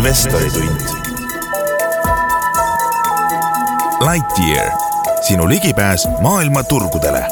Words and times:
investoritund. 0.00 0.80
Lightyear, 4.10 4.70
sinu 5.20 5.48
ligipääs 5.48 6.08
maailma 6.20 6.62
turgudele. 6.62 7.24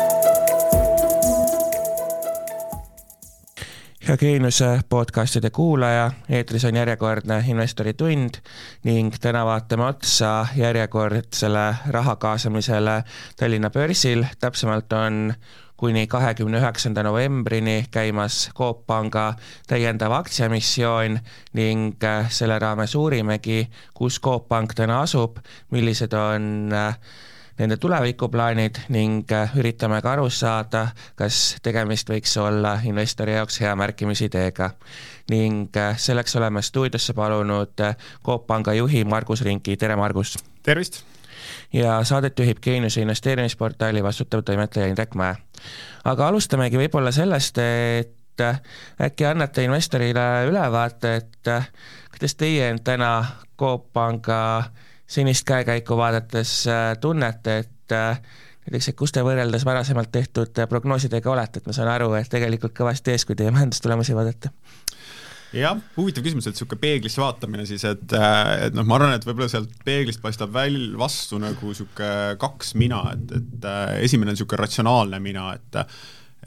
hea 4.09 4.17
Geeniuse 4.17 4.81
podcastide 4.89 5.51
kuulaja, 5.51 6.11
eetris 6.29 6.65
on 6.65 6.77
järjekordne 6.77 7.45
investori 7.47 7.95
tund 7.95 8.37
ning 8.85 9.15
täna 9.21 9.45
vaatame 9.45 9.85
otsa 9.85 10.47
järjekordsele 10.57 11.75
raha 11.87 12.17
kaasamisele 12.17 13.05
Tallinna 13.37 13.71
börsil, 13.71 14.25
täpsemalt 14.41 14.93
on 14.93 15.35
kuni 15.79 16.07
kahekümne 16.07 16.59
üheksanda 16.59 17.03
novembrini 17.03 17.87
käimas 17.91 18.51
Coop 18.57 18.87
Panga 18.87 19.35
täiendav 19.71 20.13
aktsiaemissioon 20.13 21.19
ning 21.55 22.05
äh, 22.05 22.27
selle 22.31 22.59
raames 22.59 22.95
uurimegi, 22.99 23.69
kus 23.95 24.19
Coop 24.21 24.49
Pank 24.49 24.75
täna 24.75 25.01
asub, 25.07 25.39
millised 25.71 26.13
on 26.19 26.73
äh, 26.75 26.97
nende 27.59 27.77
tulevikuplaanid 27.79 28.81
ning 28.91 29.31
äh, 29.33 29.55
üritame 29.55 30.01
ka 30.03 30.17
aru 30.17 30.27
saada, 30.35 30.89
kas 31.15 31.61
tegemist 31.63 32.11
võiks 32.11 32.35
olla 32.43 32.81
investori 32.85 33.37
jaoks 33.39 33.61
hea 33.63 33.77
märkimisideega. 33.79 34.71
ning 35.31 35.77
selleks 35.97 36.37
oleme 36.37 36.63
stuudiosse 36.63 37.15
palunud 37.15 37.87
Coop 38.25 38.47
Panga 38.47 38.75
juhi 38.75 39.05
Margus 39.05 39.47
Rinki, 39.47 39.77
tere 39.77 39.97
Margus! 39.97 40.39
tervist! 40.63 41.05
Ja 41.73 41.99
saadet 42.05 42.39
juhib 42.39 42.61
Geeniuse 42.63 43.01
investeerimisportaali 43.01 44.03
vastutav 44.03 44.43
toimetaja 44.43 44.87
Indrek 44.87 45.15
Mäe. 45.15 45.35
aga 46.05 46.29
alustamegi 46.29 46.79
võib-olla 46.81 47.13
sellest, 47.13 47.59
et 47.59 48.45
äkki 49.01 49.27
annate 49.27 49.65
investorile 49.67 50.47
ülevaate, 50.49 51.17
et 51.17 51.53
kuidas 52.13 52.35
teie 52.39 52.71
end 52.71 52.85
täna 52.87 53.25
Coop 53.59 53.93
Panga 53.93 54.71
senist 55.07 55.47
käekäiku 55.49 55.97
vaadates 55.97 56.65
tunnete, 57.01 57.59
et 57.59 57.97
näiteks, 58.69 58.89
et 58.89 58.97
kus 58.97 59.13
te 59.13 59.25
võrreldes 59.25 59.65
varasemalt 59.65 60.13
tehtud 60.13 60.61
prognoosidega 60.69 61.31
olete, 61.33 61.63
et 61.63 61.67
ma 61.67 61.75
saan 61.77 61.91
aru, 61.93 62.13
et 62.19 62.29
tegelikult 62.31 62.77
kõvasti 62.77 63.15
ees, 63.15 63.25
kui 63.25 63.37
teie 63.39 63.51
majandustulemusi 63.55 64.17
vaadata 64.17 64.53
jah, 65.57 65.79
huvitav 65.97 66.25
küsimus, 66.27 66.49
et 66.49 66.57
niisugune 66.57 66.81
peeglisse 66.83 67.23
vaatamine 67.23 67.65
siis, 67.69 67.85
et, 67.89 68.05
et 68.67 68.77
noh, 68.77 68.87
ma 68.89 68.99
arvan, 68.99 69.17
et 69.17 69.27
võib-olla 69.27 69.49
sealt 69.53 69.73
peeglist 69.87 70.23
paistab 70.25 70.53
väl-, 70.55 70.95
vastu 71.01 71.41
nagu 71.41 71.73
niisugune 71.73 72.39
kaks 72.41 72.75
mina, 72.81 73.03
et, 73.15 73.35
et 73.41 73.69
esimene 74.05 74.33
on 74.33 74.39
niisugune 74.39 74.65
ratsionaalne 74.65 75.21
mina, 75.25 75.51
et 75.59 75.85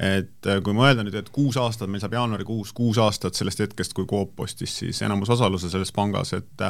et 0.01 0.47
kui 0.63 0.73
mõelda 0.73 1.03
nüüd, 1.03 1.17
et 1.19 1.27
kuus 1.35 1.57
aastat, 1.59 1.89
meil 1.91 1.99
saab 2.01 2.13
jaanuarikuus 2.15 2.71
kuus 2.73 2.95
aastat 3.03 3.35
sellest 3.35 3.59
hetkest, 3.59 3.91
kui 3.93 4.07
Coop 4.09 4.39
ostis 4.39 4.77
siis 4.79 5.01
enamusosaluse 5.03 5.69
selles 5.69 5.91
pangas, 5.93 6.31
et 6.37 6.63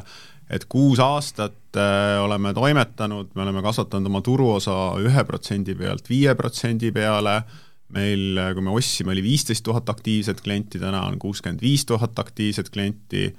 et 0.52 0.66
kuus 0.68 1.00
aastat 1.00 1.78
äh, 1.80 2.18
oleme 2.20 2.52
toimetanud, 2.58 3.30
me 3.38 3.46
oleme 3.46 3.62
kasvatanud 3.64 4.10
oma 4.10 4.24
turuosa 4.26 4.74
ühe 5.00 5.24
protsendi 5.24 5.78
pealt 5.78 6.10
viie 6.10 6.34
protsendi 6.36 6.90
peale 6.92 7.38
äh,, 7.38 7.60
meil, 7.96 8.40
kui 8.56 8.66
me 8.66 8.74
ostsime, 8.76 9.14
oli 9.16 9.24
viisteist 9.26 9.64
tuhat 9.66 9.90
aktiivset 9.92 10.42
klienti, 10.42 10.80
täna 10.82 11.04
on 11.08 11.20
kuuskümmend 11.22 11.64
viis 11.64 11.86
tuhat 11.90 12.20
aktiivset 12.20 12.70
klienti, 12.74 13.30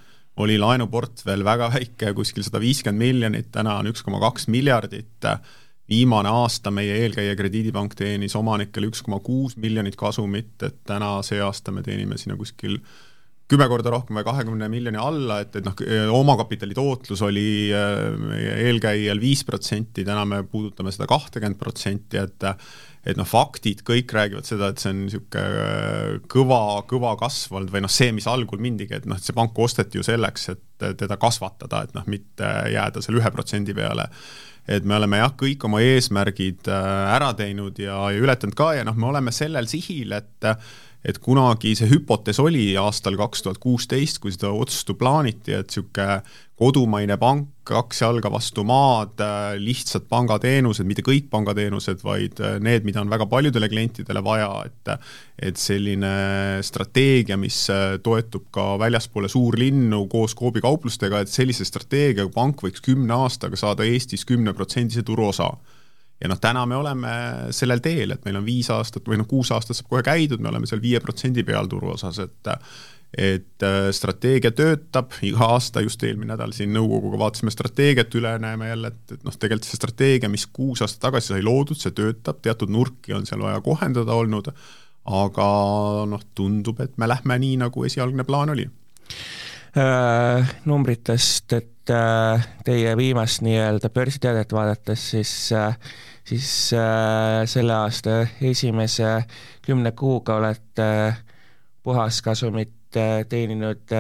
oli 0.43 0.57
laenuportfell 0.61 1.45
väga 1.45 1.69
väike, 1.75 2.13
kuskil 2.17 2.45
sada 2.47 2.61
viiskümmend 2.63 3.05
miljonit, 3.05 3.51
täna 3.53 3.77
on 3.81 3.91
üks 3.93 4.05
koma 4.05 4.21
kaks 4.23 4.49
miljardit, 4.53 5.29
viimane 5.93 6.31
aasta 6.33 6.73
meie 6.73 7.03
eelkäija 7.03 7.37
Krediidipank 7.37 7.97
teenis 7.99 8.37
omanikele 8.39 8.89
üks 8.93 9.03
koma 9.05 9.21
kuus 9.25 9.59
miljonit 9.61 9.97
kasumit, 9.99 10.55
et 10.63 10.79
täna 10.89 11.19
see 11.27 11.41
aasta 11.43 11.75
me 11.75 11.83
teenime 11.85 12.21
sinna 12.21 12.39
kuskil 12.41 12.79
kümme 13.53 13.67
korda 13.69 13.91
rohkem 13.93 14.17
või 14.17 14.25
kahekümne 14.25 14.69
miljoni 14.73 14.97
alla, 14.97 15.43
et, 15.45 15.59
et 15.59 15.67
noh, 15.67 15.77
omakapitali 16.17 16.73
tootlus 16.77 17.21
oli 17.27 17.69
meie 18.23 18.55
eelkäijal 18.69 19.21
viis 19.21 19.43
protsenti, 19.45 20.07
täna 20.09 20.25
me 20.29 20.41
puudutame 20.49 20.95
seda 20.95 21.09
kahtekümmet 21.11 21.61
protsenti, 21.61 22.23
et 22.23 22.49
et 23.03 23.19
noh, 23.19 23.27
faktid 23.27 23.83
kõik 23.87 24.13
räägivad 24.15 24.47
seda, 24.47 24.71
et 24.71 24.83
see 24.83 24.93
on 24.93 25.01
niisugune 25.07 25.43
äh, 25.43 26.21
kõva, 26.31 26.61
kõva 26.91 27.17
kasv 27.21 27.59
olnud 27.59 27.73
või 27.75 27.83
noh, 27.85 27.93
see, 27.93 28.13
mis 28.15 28.29
algul 28.31 28.63
mindigi, 28.63 29.01
et 29.01 29.09
noh, 29.11 29.19
et 29.19 29.27
see 29.27 29.37
pank 29.37 29.59
osteti 29.59 29.99
ju 29.99 30.07
selleks, 30.07 30.49
et 30.55 30.87
teda 31.01 31.19
kasvatada, 31.21 31.85
et 31.87 31.97
noh, 31.97 32.07
mitte 32.11 32.49
jääda 32.73 33.03
selle 33.03 33.23
ühe 33.23 33.35
protsendi 33.35 33.75
peale. 33.75 34.09
et 34.69 34.85
me 34.87 34.95
oleme 34.95 35.19
jah, 35.19 35.33
kõik 35.35 35.65
oma 35.67 35.81
eesmärgid 35.83 36.71
äh, 36.71 37.17
ära 37.17 37.33
teinud 37.35 37.79
ja, 37.83 37.99
ja 38.15 38.23
ületanud 38.23 38.55
ka 38.55 38.73
ja 38.79 38.87
noh, 38.87 38.95
me 38.95 39.11
oleme 39.11 39.35
sellel 39.35 39.67
sihil, 39.67 40.15
et 40.15 40.51
et 41.05 41.19
kunagi 41.19 41.75
see 41.79 41.91
hüpotees 41.91 42.39
oli 42.43 42.73
aastal 42.79 43.17
kaks 43.19 43.43
tuhat 43.43 43.59
kuusteist, 43.63 44.21
kui 44.23 44.35
seda 44.35 44.53
otsust 44.55 44.93
plaaniti, 44.99 45.55
et 45.57 45.73
niisugune 45.73 46.21
kodumaine 46.63 47.17
pank, 47.19 47.49
kaks 47.67 48.03
jalga 48.05 48.31
vastu 48.31 48.63
maad, 48.67 49.19
lihtsad 49.59 50.05
pangateenused, 50.11 50.87
mitte 50.87 51.03
kõik 51.03 51.27
pangateenused, 51.33 52.05
vaid 52.07 52.39
need, 52.63 52.87
mida 52.87 53.03
on 53.03 53.11
väga 53.11 53.27
paljudele 53.31 53.71
klientidele 53.73 54.23
vaja, 54.23 54.51
et 54.69 54.95
et 55.43 55.59
selline 55.59 56.13
strateegia, 56.63 57.39
mis 57.41 57.65
toetub 58.05 58.47
ka 58.55 58.77
väljaspoole 58.79 59.31
suurlinnu 59.33 60.05
koos 60.13 60.37
Coopi 60.39 60.63
kauplustega, 60.63 61.23
et 61.25 61.33
sellise 61.33 61.67
strateegiaga 61.67 62.31
pank 62.35 62.63
võiks 62.63 62.85
kümne 62.85 63.17
aastaga 63.25 63.59
saada 63.59 63.87
Eestis 63.89 64.27
kümneprotsendise 64.29 65.03
turuosa 65.03 65.51
ja 66.23 66.31
noh, 66.31 66.39
täna 66.41 66.63
me 66.71 66.79
oleme 66.79 67.13
sellel 67.55 67.83
teel, 67.83 68.15
et 68.15 68.25
meil 68.27 68.39
on 68.39 68.47
viis 68.47 68.71
aastat 68.71 69.09
või 69.09 69.19
noh, 69.21 69.29
kuus 69.29 69.51
aastat 69.55 69.79
saab 69.79 69.91
kohe 69.91 70.03
käidud, 70.07 70.43
me 70.43 70.53
oleme 70.53 70.69
seal 70.71 70.83
viie 70.83 71.01
protsendi 71.03 71.45
peal 71.47 71.71
turu 71.71 71.95
osas, 71.97 72.23
et 72.23 72.53
et 73.13 73.65
äh, 73.67 73.91
strateegia 73.93 74.55
töötab, 74.57 75.13
iga 75.21 75.51
aasta, 75.53 75.83
just 75.85 76.01
eelmine 76.07 76.31
nädal 76.33 76.55
siin 76.57 76.73
nõukoguga 76.73 77.19
vaatasime 77.21 77.53
strateegiat 77.53 78.15
üle, 78.17 78.31
näeme 78.41 78.71
jälle, 78.71 78.89
et, 78.95 79.17
et 79.19 79.27
noh, 79.27 79.37
tegelikult 79.37 79.69
see 79.69 79.81
strateegia, 79.81 80.31
mis 80.33 80.47
kuus 80.49 80.81
aastat 80.81 81.11
tagasi 81.11 81.35
sai 81.35 81.43
loodud, 81.45 81.77
see 81.77 81.93
töötab, 81.93 82.41
teatud 82.41 82.73
nurki 82.73 83.13
on 83.13 83.29
seal 83.29 83.45
vaja 83.45 83.61
kohendada 83.65 84.17
olnud, 84.17 84.49
aga 85.13 85.49
noh, 86.09 86.25
tundub, 86.39 86.81
et 86.81 86.97
me 86.97 87.11
lähme 87.11 87.37
nii, 87.45 87.61
nagu 87.67 87.85
esialgne 87.85 88.25
plaan 88.25 88.55
oli 88.55 88.65
äh,. 89.77 90.57
Numbritest, 90.65 91.53
et 91.59 91.72
äh, 91.91 92.47
teie 92.65 92.97
viimast 92.97 93.43
nii-öelda 93.43 93.91
börsiteadet 93.91 94.53
vaadates, 94.53 95.11
siis 95.11 95.33
äh, 95.57 95.77
siis 96.25 96.73
äh, 96.77 97.43
selle 97.51 97.75
aasta 97.75 98.23
esimese 98.41 99.25
kümne 99.63 99.93
kuuga 99.93 100.37
olete 100.37 101.15
puhaskasumit 101.83 102.79
teeninud 103.29 103.91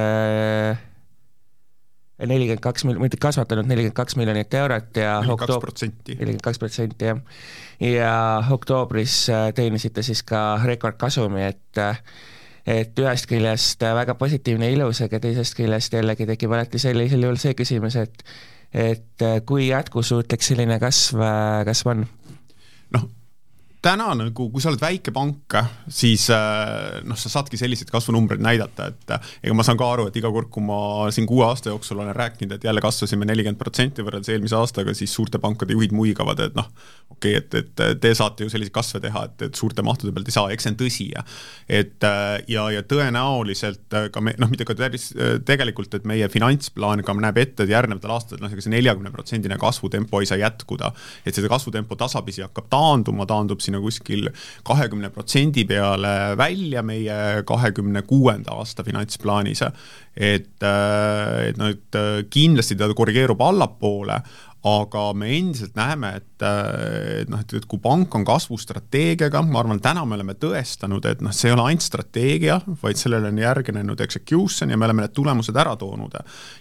nelikümmend 2.22 2.60
kaks 2.62 2.84
mil-, 2.84 3.00
mitte 3.03 3.16
kasvatanud 3.19 3.66
nelikümmend 3.66 3.97
kaks 3.97 4.16
miljonit 4.21 4.54
eurot 4.54 5.00
ja 5.00 5.16
nelikümmend 5.25 6.44
kaks 6.44 6.60
protsenti, 6.60 7.09
jah. 7.09 7.22
ja 7.81 8.12
oktoobris 8.50 9.16
teenisite 9.56 10.04
siis 10.06 10.22
ka 10.22 10.60
rekordkasumi, 10.62 11.48
et 11.48 11.82
et 12.67 12.99
ühest 12.99 13.27
küljest 13.31 13.83
väga 13.83 14.15
positiivne 14.19 14.69
ja 14.71 14.77
ilus, 14.77 15.03
aga 15.05 15.21
teisest 15.23 15.56
küljest 15.59 15.95
jällegi 15.97 16.27
tekib 16.28 16.53
alati 16.55 16.78
sellisel 16.83 17.27
juhul 17.27 17.41
see 17.41 17.56
küsimus, 17.59 17.97
et 17.99 18.25
et 18.73 19.23
äh, 19.23 19.41
kui 19.45 19.67
jätkusuutlik 19.69 20.43
selline 20.43 20.78
kasv, 20.81 21.21
äh, 21.21 21.65
kasv 21.69 21.93
on? 21.93 22.06
noh, 22.97 23.09
täna 23.82 24.12
nagu, 24.15 24.47
kui 24.53 24.62
sa 24.62 24.70
oled 24.70 24.82
väike 24.82 25.12
pank, 25.15 25.56
siis 25.91 26.28
äh, 26.31 27.00
noh, 27.09 27.19
sa 27.19 27.31
saadki 27.32 27.59
selliseid 27.59 27.91
kasvunumbreid 27.91 28.43
näidata, 28.43 28.87
et 28.93 29.15
äh, 29.16 29.31
ega 29.43 29.56
ma 29.59 29.65
saan 29.66 29.78
ka 29.81 29.88
aru, 29.97 30.06
et 30.09 30.19
iga 30.20 30.31
kord, 30.32 30.53
kui 30.54 30.62
ma 30.65 31.09
siin 31.15 31.26
kuue 31.26 31.43
aasta 31.48 31.72
jooksul 31.72 31.98
olen 31.98 32.15
rääkinud, 32.15 32.54
et 32.56 32.66
jälle 32.69 32.82
kasvasime 32.84 33.26
nelikümmend 33.26 33.59
protsenti 33.59 34.04
võrreldes 34.06 34.31
eelmise 34.31 34.56
aastaga, 34.59 34.94
siis 34.94 35.15
suurte 35.15 35.41
pankade 35.42 35.75
juhid 35.75 35.94
muigavad, 35.98 36.44
et 36.47 36.54
noh, 36.59 36.69
okei 37.10 37.34
okay,, 37.41 37.62
et, 37.62 37.75
et 37.82 38.00
te 38.03 38.12
saate 38.15 38.47
ju 38.47 38.53
selliseid 38.53 38.75
kasve 38.76 39.03
teha, 39.03 39.25
et, 39.26 39.47
et 39.48 39.59
suurte 39.59 39.82
mahtude 39.87 40.15
pealt 40.15 40.31
ei 40.31 40.37
saa, 40.37 40.47
eks 40.54 40.69
see 40.69 40.75
on 40.75 40.78
tõsi 40.84 41.09
ja 41.10 41.26
et 41.82 42.06
ja, 42.53 42.69
ja 42.71 42.84
tõenäoliselt 42.87 43.98
ka 44.15 44.22
me, 44.22 44.36
noh, 44.39 44.51
mitte 44.53 44.66
ka 44.68 44.77
päris 44.78 45.10
tegelikult, 45.47 45.98
et 45.98 46.07
meie 46.09 46.28
finantsplaan 46.30 47.03
ka 47.07 47.16
näeb 47.18 47.42
ette, 47.42 47.66
et 47.66 47.74
järgnevatel 47.74 48.15
aastatel 48.15 48.47
noh, 48.47 48.54
ega 48.54 48.62
see 48.62 48.74
neljakümne 48.74 49.10
protsendine 49.15 49.59
kasvutempo 49.60 50.22
ei 50.22 50.30
saa 50.30 50.39
jätkuda, 50.41 50.92
et 51.27 51.34
see 51.34 51.51
kasvutempo 51.51 51.98
tasapisi 51.98 52.47
hakkab 52.47 52.71
taanduma, 52.72 53.27
taandub 53.28 53.62
siin 53.62 53.72
sinna 53.72 53.80
kuskil 53.83 54.28
kahekümne 54.69 55.10
protsendi 55.10 55.65
peale 55.65 56.36
välja 56.39 56.83
meie 56.83 57.42
kahekümne 57.48 58.03
kuuenda 58.03 58.53
aasta 58.53 58.84
finantsplaanis. 58.84 59.63
et, 60.16 60.48
et 60.63 61.57
noh, 61.57 61.72
et 61.72 62.28
kindlasti 62.30 62.77
ta 62.77 62.91
korrigeerub 62.95 63.41
allapoole, 63.41 64.21
aga 64.62 65.09
me 65.18 65.26
endiselt 65.34 65.74
näeme, 65.74 66.12
et 66.20 66.44
noh, 67.30 67.41
et, 67.42 67.54
et 67.59 67.64
kui 67.66 67.80
pank 67.82 68.14
on 68.14 68.22
kasvustrateegiaga, 68.26 69.42
ma 69.47 69.59
arvan, 69.62 69.80
täna 69.82 70.04
me 70.06 70.14
oleme 70.14 70.36
tõestanud, 70.38 71.06
et 71.10 71.22
noh, 71.24 71.34
see 71.34 71.50
ei 71.50 71.56
ole 71.56 71.64
ainult 71.66 71.82
strateegia, 71.82 72.60
vaid 72.82 73.00
sellele 73.00 73.32
on 73.32 73.41
järgnenud 73.42 74.03
execution 74.06 74.70
ja 74.70 74.78
me 74.78 74.86
oleme 74.86 75.03
need 75.03 75.16
tulemused 75.16 75.59
ära 75.59 75.74
toonud. 75.78 76.14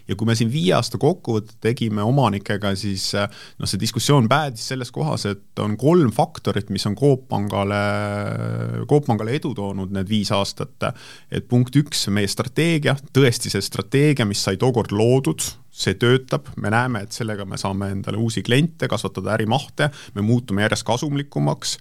ja 0.07 0.17
kui 0.17 0.29
me 0.29 0.35
siin 0.37 0.49
viie 0.49 0.73
aasta 0.73 0.97
kokkuvõtte 1.01 1.59
tegime 1.61 2.01
omanikega, 2.01 2.73
siis 2.79 3.11
noh, 3.13 3.69
see 3.69 3.81
diskussioon 3.81 4.29
päädis 4.31 4.65
selles 4.73 4.91
kohas, 4.93 5.27
et 5.29 5.61
on 5.61 5.77
kolm 5.77 6.09
faktorit, 6.15 6.73
mis 6.73 6.85
on 6.89 6.97
Coop 6.97 7.27
Pangale, 7.29 7.81
Coop 8.89 9.05
Pangale 9.05 9.37
edu 9.37 9.53
toonud 9.57 9.93
need 9.93 10.09
viis 10.09 10.33
aastat. 10.33 10.89
et 11.29 11.47
punkt 11.47 11.75
üks, 11.77 12.07
meie 12.09 12.27
strateegia, 12.27 12.95
tõesti 13.13 13.53
see 13.53 13.61
strateegia, 13.61 14.25
mis 14.25 14.41
sai 14.41 14.57
tookord 14.57 14.91
loodud, 14.91 15.51
see 15.81 15.97
töötab, 15.99 16.51
me 16.61 16.71
näeme, 16.73 17.05
et 17.05 17.15
sellega 17.15 17.45
me 17.47 17.59
saame 17.59 17.91
endale 17.95 18.19
uusi 18.21 18.43
kliente, 18.45 18.89
kasvatada 18.91 19.35
ärimahte, 19.35 19.89
me 20.15 20.25
muutume 20.25 20.65
järjest 20.65 20.85
kasumlikumaks, 20.87 21.75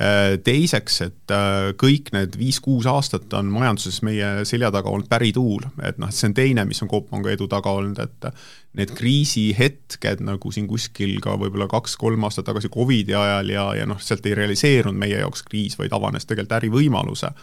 äh, 0.00 0.38
teiseks, 0.44 1.00
et 1.06 1.34
äh, 1.34 1.70
kõik 1.80 2.12
need 2.16 2.38
viis-kuus 2.40 2.88
aastat 2.90 3.32
on 3.38 3.52
majanduses 3.52 4.00
meie 4.06 4.32
selja 4.48 4.72
taga 4.74 4.92
olnud 4.92 5.10
pärituul, 5.12 5.66
et 5.84 6.00
noh, 6.00 6.10
et 6.10 6.18
see 6.18 6.30
on 6.30 6.36
teine, 6.36 6.66
mis 6.68 6.82
on 6.84 6.90
Coop 6.92 7.10
Panga 7.12 7.32
edu 7.34 7.48
taga 7.52 7.74
olnud, 7.78 8.00
et 8.02 8.30
need 8.78 8.92
kriisihetked 8.96 10.22
nagu 10.24 10.52
siin 10.52 10.68
kuskil 10.70 11.18
ka 11.24 11.36
võib-olla 11.40 11.68
kaks-kolm 11.68 12.24
aastat 12.24 12.48
tagasi 12.48 12.72
Covidi 12.72 13.16
ajal 13.16 13.52
ja, 13.52 13.66
ja 13.82 13.88
noh, 13.88 14.00
sealt 14.00 14.24
ei 14.26 14.38
realiseerunud 14.38 14.98
meie 14.98 15.20
jaoks 15.20 15.44
kriis, 15.48 15.76
vaid 15.80 15.92
avanes 15.92 16.24
tegelikult 16.24 16.56
ärivõimaluse 16.62 17.34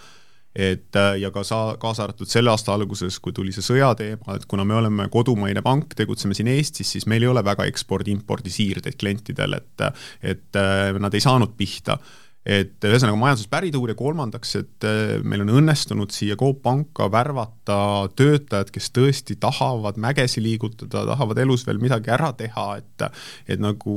et 0.55 0.95
äh, 0.95 1.17
ja 1.21 1.31
ka 1.31 1.43
saa-, 1.45 1.75
kaasa 1.81 2.07
arvatud 2.07 2.29
selle 2.29 2.49
aasta 2.49 2.73
alguses, 2.73 3.19
kui 3.21 3.33
tuli 3.35 3.53
see 3.55 3.65
sõjateema, 3.65 4.37
et 4.37 4.47
kuna 4.49 4.65
me 4.65 4.77
oleme 4.79 5.09
kodumaine 5.13 5.61
pank, 5.65 5.93
tegutseme 5.97 6.37
siin 6.37 6.49
Eestis, 6.51 6.89
siis 6.95 7.05
meil 7.09 7.25
ei 7.25 7.31
ole 7.31 7.43
väga 7.45 7.67
ekspordi-impordi 7.69 8.53
siirdeid 8.53 8.97
klientidel, 8.99 9.59
et 9.59 9.85
et 10.21 10.59
äh, 10.59 10.89
nad 10.99 11.13
ei 11.13 11.23
saanud 11.23 11.53
pihta 11.57 11.99
et 12.47 12.85
ühesõnaga 12.87 13.19
majanduses 13.19 13.49
pärituul 13.51 13.91
ja 13.91 13.95
kolmandaks, 13.99 14.53
et 14.61 14.87
äh, 14.87 15.19
meil 15.27 15.43
on 15.43 15.51
õnnestunud 15.59 16.13
siia 16.15 16.37
Coop 16.39 16.61
Panka 16.63 17.09
värvata 17.11 17.79
töötajad, 18.17 18.71
kes 18.73 18.89
tõesti 18.95 19.35
tahavad 19.41 19.99
mägesi 19.99 20.43
liigutada, 20.43 21.03
tahavad 21.11 21.41
elus 21.43 21.65
veel 21.67 21.81
midagi 21.83 22.13
ära 22.15 22.31
teha, 22.37 22.67
et 22.79 23.07
et 23.49 23.59
nagu 23.61 23.95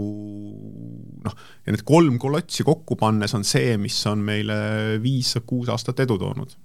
noh, 1.25 1.37
ja 1.67 1.75
need 1.75 1.85
kolm 1.87 2.19
kolotsi 2.23 2.67
kokku 2.67 2.99
pannes 2.99 3.35
on 3.39 3.47
see, 3.47 3.77
mis 3.81 3.99
on 4.11 4.25
meile 4.27 4.99
viis-kuus 5.03 5.71
aastat 5.73 6.03
edu 6.05 6.19
toonud. 6.21 6.56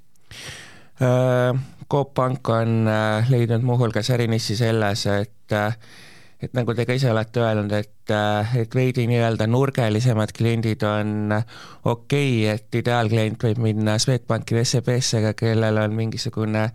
Coop 1.87 2.13
Pank 2.17 2.49
on 2.49 2.89
äh, 2.89 3.29
leidnud 3.29 3.63
muuhulgas 3.63 4.09
ärinissi 4.15 4.57
selles, 4.57 5.05
et 5.13 5.55
et 6.43 6.53
nagu 6.53 6.73
te 6.77 6.85
ka 6.85 6.93
ise 6.97 7.09
olete 7.09 7.41
öelnud, 7.41 7.73
et, 7.73 8.11
äh, 8.13 8.53
et 8.61 8.75
veidi 8.77 9.07
nii-öelda 9.09 9.47
nurgelisemad 9.49 10.33
kliendid 10.37 10.83
on 10.85 11.33
okei 11.33 12.45
okay,, 12.45 12.53
et 12.53 12.79
ideaalklient 12.81 13.47
võib 13.47 13.61
minna 13.65 13.97
Swedbanki 14.01 14.57
või 14.57 14.65
SEB-sse, 14.69 15.21
aga 15.23 15.33
kellel 15.37 15.81
on 15.81 15.97
mingisugune 15.97 16.67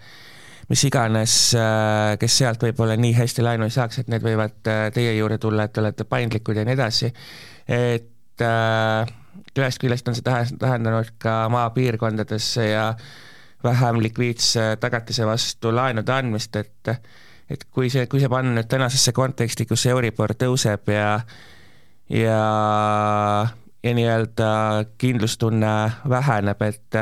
mis 0.71 0.85
iganes, 0.89 1.37
äh, 1.59 2.17
kes 2.19 2.39
sealt 2.43 2.63
võib-olla 2.65 2.97
nii 2.99 3.15
hästi 3.19 3.45
laenu 3.47 3.69
ei 3.69 3.75
saaks, 3.75 4.03
et 4.03 4.11
need 4.11 4.25
võivad 4.27 4.71
äh, 4.71 4.87
teie 4.95 5.15
juurde 5.19 5.39
tulla, 5.43 5.69
et 5.69 5.75
te 5.75 5.83
olete 5.85 6.09
paindlikud 6.11 6.59
ja 6.59 6.67
nii 6.67 6.79
edasi, 6.79 7.13
et 7.71 8.09
ühest 8.43 9.79
küljest 9.79 10.09
on 10.09 10.17
see 10.17 10.25
tähendanud 10.27 11.13
ka 11.23 11.45
maapiirkondadesse 11.53 12.65
ja 12.67 12.87
vähem 13.63 14.01
likviidse 14.03 14.73
tagatise 14.83 15.27
vastu 15.29 15.71
laenude 15.75 16.11
andmist, 16.15 16.57
et 16.57 16.91
et 17.53 17.65
kui 17.71 17.91
see, 17.93 18.07
kui 18.11 18.21
see 18.23 18.31
panna 18.33 18.55
nüüd 18.57 18.69
tänasesse 18.71 19.13
konteksti, 19.17 19.67
kus 19.69 19.87
Euribor 19.93 20.35
tõuseb 20.39 20.93
ja 20.93 21.09
ja 22.13 22.39
ja 23.83 23.95
nii-öelda 23.95 24.49
kindlustunne 24.99 25.73
väheneb, 26.09 26.63
et, 26.63 26.99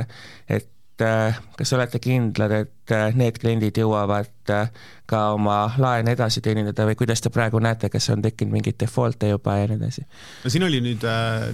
et 0.48 0.68
kas 1.00 1.72
olete 1.76 2.00
kindlad, 2.02 2.52
et 2.64 2.94
need 3.16 3.38
kliendid 3.38 3.76
jõuavad 3.78 4.30
ka 5.10 5.20
oma 5.34 5.56
laene 5.78 6.14
edasi 6.14 6.42
teenindada 6.42 6.84
või 6.88 6.96
kuidas 6.98 7.22
te 7.22 7.32
praegu 7.34 7.60
näete, 7.62 7.90
kas 7.90 8.08
on 8.14 8.22
tekkinud 8.22 8.54
mingeid 8.54 8.78
default'e 8.80 9.30
juba 9.32 9.56
ja 9.58 9.68
nii 9.70 9.78
edasi? 9.80 10.04
no 10.44 10.52
siin 10.52 10.66
oli 10.66 10.80
nüüd, 10.84 11.06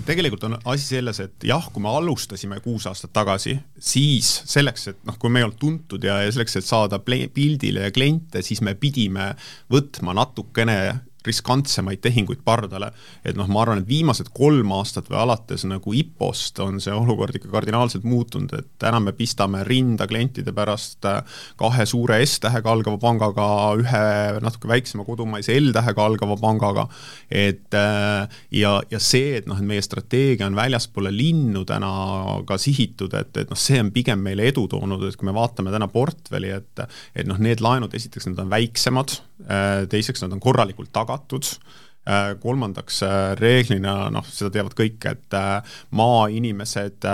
tegelikult 0.08 0.46
on 0.48 0.58
asi 0.72 0.88
selles, 0.96 1.20
et 1.24 1.48
jah, 1.48 1.68
kui 1.72 1.84
me 1.84 1.92
alustasime 1.92 2.60
kuus 2.64 2.88
aastat 2.90 3.14
tagasi, 3.16 3.56
siis 3.78 4.30
selleks, 4.48 4.88
et 4.92 5.02
noh, 5.08 5.18
kui 5.20 5.32
me 5.32 5.40
ei 5.42 5.48
olnud 5.48 5.60
tuntud 5.60 6.04
ja, 6.04 6.20
ja 6.24 6.32
selleks, 6.32 6.58
et 6.60 6.68
saada 6.68 7.00
pildile 7.00 7.90
kliente, 7.96 8.44
siis 8.44 8.62
me 8.64 8.76
pidime 8.78 9.32
võtma 9.72 10.16
natukene 10.16 10.78
riskantsemaid 11.26 12.02
tehinguid 12.04 12.42
pardale. 12.44 12.92
et 13.24 13.36
noh, 13.36 13.48
ma 13.50 13.62
arvan, 13.62 13.82
et 13.82 13.88
viimased 13.88 14.30
kolm 14.36 14.72
aastat 14.76 15.10
või 15.10 15.18
alates 15.24 15.64
nagu 15.68 15.94
IPO-st 15.94 16.60
on 16.64 16.80
see 16.82 16.94
olukord 16.94 17.36
ikka 17.36 17.50
kardinaalselt 17.52 18.04
muutunud, 18.06 18.52
et 18.58 18.68
täna 18.82 19.00
me 19.02 19.12
pistame 19.16 19.62
rinda 19.66 20.06
klientide 20.06 20.54
pärast 20.56 21.04
äh, 21.08 21.22
kahe 21.60 21.86
suure 21.86 22.20
S-tähega 22.24 22.72
algava 22.72 23.00
pangaga, 23.02 23.48
ühe 23.80 24.04
natuke 24.44 24.70
väiksema 24.70 25.06
kodumaise 25.06 25.56
L-tähega 25.58 26.06
algava 26.06 26.38
pangaga, 26.40 26.86
et 27.30 27.74
äh, 27.74 28.38
ja, 28.50 28.76
ja 28.90 29.02
see, 29.02 29.36
et 29.40 29.50
noh, 29.50 29.58
et 29.60 29.68
meie 29.68 29.84
strateegia 29.84 30.48
on 30.48 30.58
väljaspoole 30.58 31.12
linnu 31.14 31.64
täna 31.68 31.92
ka 32.46 32.58
sihitud, 32.60 33.14
et, 33.18 33.34
et 33.42 33.52
noh, 33.52 33.60
see 33.60 33.80
on 33.82 33.92
pigem 33.94 34.22
meile 34.22 34.48
edu 34.50 34.66
toonud, 34.70 35.02
et 35.08 35.18
kui 35.18 35.28
me 35.28 35.36
vaatame 35.36 35.74
täna 35.74 35.88
portfelli, 35.90 36.52
et 36.54 36.86
et 37.16 37.28
noh, 37.28 37.38
need 37.42 37.62
laenud, 37.64 37.94
esiteks 37.96 38.28
nad 38.30 38.42
on 38.44 38.50
väiksemad, 38.52 39.16
äh, 39.46 39.84
teiseks 39.90 40.24
nad 40.24 40.34
on 40.36 40.42
korralikult 40.42 40.92
tagatud, 40.94 41.15
tagatud 41.16 41.48
äh, 42.08 42.36
kolmandaks 42.40 43.02
äh, 43.02 43.34
reeglina 43.40 44.10
noh, 44.14 44.24
seda 44.30 44.50
teavad 44.54 44.76
kõik, 44.78 44.98
et 45.10 45.36
äh, 45.36 45.78
maainimesed 45.96 47.06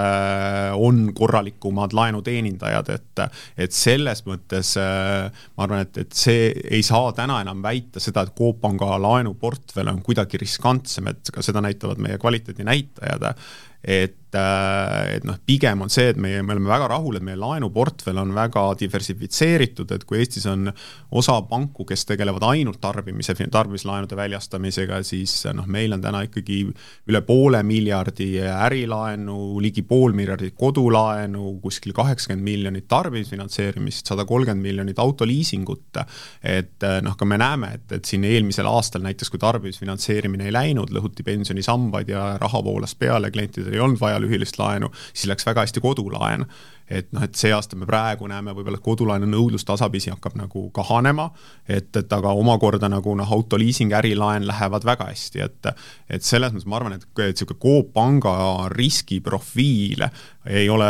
on 0.76 1.04
korralikumad 1.16 1.94
laenuteenindajad, 1.96 2.92
et 2.92 3.22
et 3.56 3.72
selles 3.72 4.24
mõttes 4.26 4.74
ma 4.78 5.64
arvan, 5.64 5.84
et, 5.84 5.98
et 6.04 6.16
see 6.16 6.48
ei 6.70 6.82
saa 6.82 7.12
täna 7.16 7.40
enam 7.44 7.62
väita 7.64 8.00
seda, 8.00 8.24
et 8.24 8.34
Coop 8.38 8.60
Panga 8.62 8.96
laenuportfell 9.00 9.92
on 9.92 10.02
kuidagi 10.04 10.40
riskantsem, 10.40 11.12
et 11.12 11.32
ka 11.32 11.44
seda 11.44 11.62
näitavad 11.64 12.00
meie 12.02 12.18
kvaliteedinäitajad, 12.20 13.30
et 13.82 14.18
Äh, 14.32 15.18
et 15.18 15.24
noh, 15.28 15.36
pigem 15.44 15.82
on 15.84 15.90
see, 15.92 16.08
et 16.12 16.18
meie, 16.20 16.40
me 16.40 16.54
oleme 16.54 16.70
väga 16.70 16.86
rahul, 16.94 17.18
et 17.18 17.24
meie 17.26 17.36
laenuportfell 17.36 18.16
on 18.22 18.30
väga 18.32 18.62
diversifitseeritud, 18.80 19.90
et 19.92 20.06
kui 20.08 20.22
Eestis 20.22 20.46
on 20.48 20.70
osa 21.12 21.34
panku, 21.50 21.84
kes 21.88 22.06
tegelevad 22.08 22.46
ainult 22.48 22.80
tarbimise, 22.80 23.36
tarbimislaenude 23.52 24.16
väljastamisega, 24.16 25.02
siis 25.04 25.34
noh, 25.52 25.68
meil 25.68 25.92
on 25.92 26.04
täna 26.04 26.22
ikkagi 26.24 26.62
üle 27.10 27.22
poole 27.28 27.60
miljardi 27.66 28.30
ärilaenu, 28.46 29.36
ligi 29.60 29.84
pool 29.84 30.16
miljardit 30.16 30.56
kodulaenu, 30.56 31.58
kuskil 31.60 31.92
kaheksakümmend 31.96 32.46
miljonit 32.46 32.88
tarbimisfinantseerimist, 32.88 34.08
sada 34.08 34.24
kolmkümmend 34.28 34.64
miljonit 34.64 35.02
autoliisingut, 35.02 36.00
et 36.40 36.88
noh, 37.04 37.18
ka 37.20 37.28
me 37.28 37.36
näeme, 37.42 37.74
et, 37.76 37.86
et 37.98 38.08
siin 38.08 38.24
eelmisel 38.28 38.70
aastal 38.70 39.04
näiteks, 39.04 39.28
kui 39.28 39.42
tarbimisfinantseerimine 39.44 40.48
ei 40.48 40.56
läinud, 40.56 40.88
lõhuti 40.94 41.26
pensionisambaid 41.26 42.16
ja 42.16 42.24
raha 42.40 42.64
voolas 42.64 42.96
peale, 42.96 43.28
klientidel 43.34 43.76
ei 43.76 43.84
olnud 43.84 44.00
vaja 44.00 44.21
lühilist 44.22 44.58
laenu, 44.58 44.92
siis 45.12 45.28
läks 45.30 45.46
väga 45.46 45.66
hästi 45.66 45.82
kodulaen 45.84 46.46
et 46.92 47.08
noh, 47.14 47.24
et 47.24 47.38
see 47.38 47.52
aasta 47.54 47.76
me 47.78 47.86
praegu 47.88 48.28
näeme 48.30 48.54
võib-olla, 48.56 48.78
et 48.78 48.84
kodulaenu 48.84 49.28
nõudlus 49.30 49.64
tasapisi 49.68 50.12
hakkab 50.12 50.36
nagu 50.38 50.66
kahanema, 50.74 51.28
et, 51.66 51.90
et 51.96 52.12
aga 52.12 52.34
omakorda 52.38 52.90
nagu 52.92 53.14
noh, 53.18 53.32
autoliising, 53.36 53.94
ärilaen 53.96 54.46
lähevad 54.48 54.86
väga 54.88 55.08
hästi, 55.10 55.44
et 55.46 55.70
et 56.12 56.24
selles 56.26 56.52
mõttes 56.52 56.68
ma 56.68 56.78
arvan, 56.78 56.96
et, 56.98 57.06
niisugune 57.16 57.60
Coop 57.62 57.92
Panga 57.94 58.34
riskiprofiil 58.72 60.04
ei 60.50 60.66
ole 60.72 60.88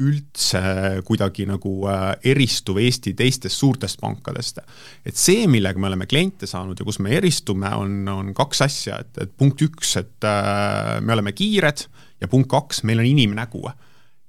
üldse 0.00 0.62
kuidagi 1.04 1.46
nagu 1.48 1.74
äh, 1.92 2.06
eristuv 2.32 2.80
Eesti 2.80 3.12
teistest 3.14 3.60
suurtest 3.60 4.00
pankadest. 4.00 4.60
et 5.04 5.16
see, 5.16 5.46
millega 5.50 5.78
me 5.78 5.90
oleme 5.90 6.08
kliente 6.10 6.48
saanud 6.50 6.80
ja 6.80 6.86
kus 6.86 6.98
me 7.04 7.14
eristume, 7.16 7.70
on, 7.76 8.00
on 8.08 8.34
kaks 8.34 8.64
asja, 8.64 9.00
et, 9.04 9.12
et 9.26 9.36
punkt 9.36 9.60
üks, 9.62 9.96
et 10.00 10.28
äh, 10.28 11.00
me 11.00 11.12
oleme 11.16 11.32
kiired 11.36 11.86
ja 12.20 12.28
punkt 12.28 12.50
kaks, 12.50 12.82
meil 12.88 13.02
on 13.02 13.10
inimnägu 13.12 13.68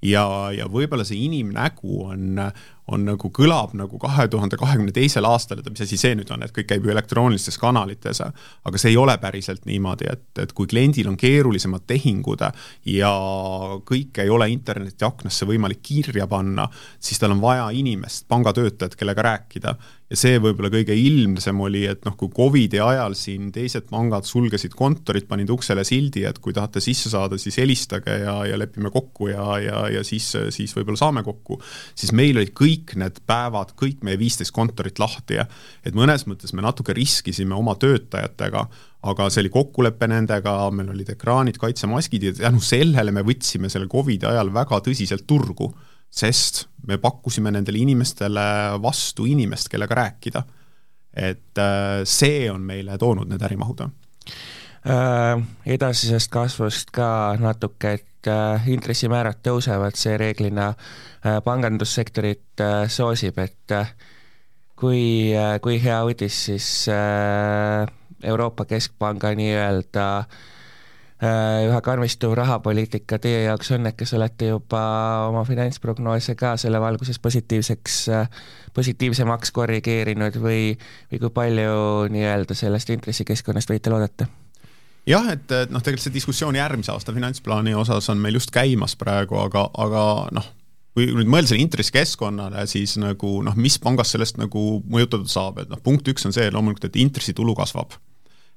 ja, 0.06 0.24
ja 0.54 0.66
võib-olla 0.70 1.04
see 1.06 1.18
inimnägu 1.26 2.00
on, 2.06 2.40
on 2.92 3.04
nagu, 3.06 3.30
kõlab 3.34 3.74
nagu 3.78 3.98
kahe 4.00 4.26
tuhande 4.30 4.58
kahekümne 4.60 4.94
teisel 4.94 5.26
aastal, 5.28 5.60
et 5.60 5.70
mis 5.70 5.82
asi 5.82 5.98
see 6.00 6.14
nüüd 6.18 6.30
on, 6.34 6.44
et 6.46 6.54
kõik 6.54 6.68
käib 6.70 6.86
ju 6.86 6.92
elektroonilistes 6.94 7.58
kanalites, 7.62 8.22
aga 8.22 8.80
see 8.80 8.92
ei 8.92 9.00
ole 9.00 9.16
päriselt 9.22 9.66
niimoodi, 9.68 10.08
et, 10.12 10.26
et 10.42 10.54
kui 10.56 10.70
kliendil 10.70 11.10
on 11.10 11.18
keerulisemad 11.20 11.86
tehingud 11.88 12.44
ja 12.92 13.12
kõike 13.88 14.26
ei 14.26 14.32
ole 14.32 14.50
internetiaknasse 14.54 15.48
võimalik 15.48 15.82
kirja 15.86 16.28
panna, 16.30 16.68
siis 17.00 17.20
tal 17.22 17.34
on 17.34 17.42
vaja 17.42 17.70
inimest, 17.74 18.26
pangatöötajat, 18.30 18.98
kellega 18.98 19.30
rääkida 19.30 19.76
ja 20.06 20.16
see 20.18 20.38
võib-olla 20.38 20.70
kõige 20.70 20.94
ilmsem 20.94 21.60
oli, 21.64 21.82
et 21.90 22.04
noh, 22.06 22.14
kui 22.18 22.30
Covidi 22.34 22.78
ajal 22.82 23.16
siin 23.18 23.48
teised 23.54 23.88
pangad 23.90 24.26
sulgesid 24.28 24.76
kontorid, 24.78 25.26
panid 25.26 25.50
uksele 25.50 25.82
sildi, 25.86 26.22
et 26.28 26.38
kui 26.42 26.54
tahate 26.54 26.82
sisse 26.84 27.10
saada, 27.10 27.38
siis 27.42 27.58
helistage 27.58 28.20
ja, 28.22 28.36
ja 28.46 28.58
lepime 28.58 28.92
kokku 28.94 29.32
ja, 29.32 29.46
ja, 29.62 29.80
ja 29.90 30.04
siis, 30.06 30.28
siis 30.54 30.74
võib-olla 30.76 31.00
saame 31.00 31.24
kokku, 31.26 31.58
siis 31.98 32.14
meil 32.14 32.38
olid 32.38 32.54
kõik 32.56 32.94
need 33.02 33.18
päevad, 33.26 33.74
kõik 33.78 34.06
meie 34.06 34.20
viisteist 34.20 34.54
kontorit 34.54 35.02
lahti 35.02 35.40
ja 35.40 35.48
et 35.82 35.98
mõnes 35.98 36.26
mõttes 36.30 36.54
me 36.54 36.62
natuke 36.62 36.94
riskisime 36.94 37.58
oma 37.58 37.74
töötajatega, 37.80 38.62
aga 39.10 39.28
see 39.30 39.42
oli 39.42 39.52
kokkulepe 39.54 40.06
nendega, 40.10 40.54
meil 40.74 40.94
olid 40.94 41.10
ekraanid, 41.16 41.58
kaitsemaskid 41.62 42.30
ja 42.30 42.36
tänu 42.38 42.62
sellele 42.62 43.14
me 43.14 43.26
võtsime 43.26 43.70
selle 43.72 43.90
Covidi 43.90 44.30
ajal 44.30 44.54
väga 44.54 44.78
tõsiselt 44.86 45.26
turgu, 45.26 45.72
sest 46.10 46.66
me 46.86 46.98
pakkusime 46.98 47.50
nendele 47.50 47.78
inimestele 47.82 48.46
vastu 48.82 49.26
inimest, 49.26 49.68
kellega 49.68 49.94
rääkida. 49.94 50.42
et 51.16 51.58
äh, 51.58 52.04
see 52.04 52.50
on 52.52 52.60
meile 52.60 52.98
toonud 52.98 53.28
need 53.28 53.40
ärimahud 53.40 53.80
äh, 53.80 55.40
edasisest 55.66 56.28
kasvust 56.30 56.90
ka 56.92 57.36
natuke, 57.40 57.92
et 57.92 58.28
äh, 58.28 58.68
intressimäärad 58.68 59.40
tõusevad, 59.42 59.96
see 59.96 60.18
reeglina 60.20 60.68
äh, 60.74 61.40
pangandussektorit 61.44 62.60
äh, 62.60 62.84
soosib, 62.92 63.38
et 63.38 63.72
äh, 63.72 63.94
kui, 64.76 65.32
äh, 65.32 65.56
kui 65.64 65.80
hea 65.82 66.02
uudis 66.04 66.44
siis 66.50 66.68
äh, 66.92 67.88
Euroopa 68.22 68.64
Keskpanga 68.64 69.32
nii-öelda 69.36 70.06
äh, 70.18 70.44
üha 71.24 71.80
karmistuv 71.80 72.34
rahapoliitika 72.36 73.18
teie 73.22 73.46
jaoks 73.46 73.70
on, 73.72 73.88
et 73.88 73.96
kas 73.96 74.12
olete 74.18 74.50
juba 74.50 74.80
oma 75.30 75.44
finantsprognoose 75.48 76.34
ka 76.36 76.56
selle 76.60 76.80
valguses 76.80 77.18
positiivseks, 77.24 78.00
positiivsemaks 78.76 79.54
korrigeerinud 79.56 80.36
või, 80.42 80.74
või 81.12 81.22
kui 81.22 81.30
palju 81.38 81.78
nii-öelda 82.12 82.56
sellest 82.58 82.92
intressikeskkonnast 82.92 83.72
võite 83.72 83.92
loodata? 83.94 84.28
jah, 85.06 85.30
et 85.32 85.56
noh, 85.70 85.80
tegelikult 85.80 86.04
see 86.04 86.16
diskussioon 86.18 86.58
järgmise 86.58 86.92
aasta 86.92 87.14
finantsplaani 87.16 87.72
osas 87.78 88.10
on 88.12 88.20
meil 88.20 88.36
just 88.36 88.52
käimas 88.52 88.96
praegu, 88.98 89.38
aga, 89.40 89.68
aga 89.78 90.02
noh, 90.36 90.50
kui 90.96 91.08
nüüd 91.12 91.30
mõelda 91.32 91.52
selle 91.52 91.64
intressikeskkonnale, 91.64 92.66
siis 92.68 92.96
nagu 93.00 93.38
noh, 93.46 93.56
mis 93.56 93.78
pangast 93.80 94.16
sellest 94.16 94.36
nagu 94.40 94.82
mõjutatud 94.84 95.32
saab, 95.32 95.62
et 95.62 95.72
noh, 95.72 95.80
punkt 95.80 96.08
üks 96.12 96.28
on 96.28 96.36
see 96.36 96.50
loomulikult, 96.52 96.90
et 96.90 97.00
intressitulu 97.00 97.56
kasvab 97.56 97.96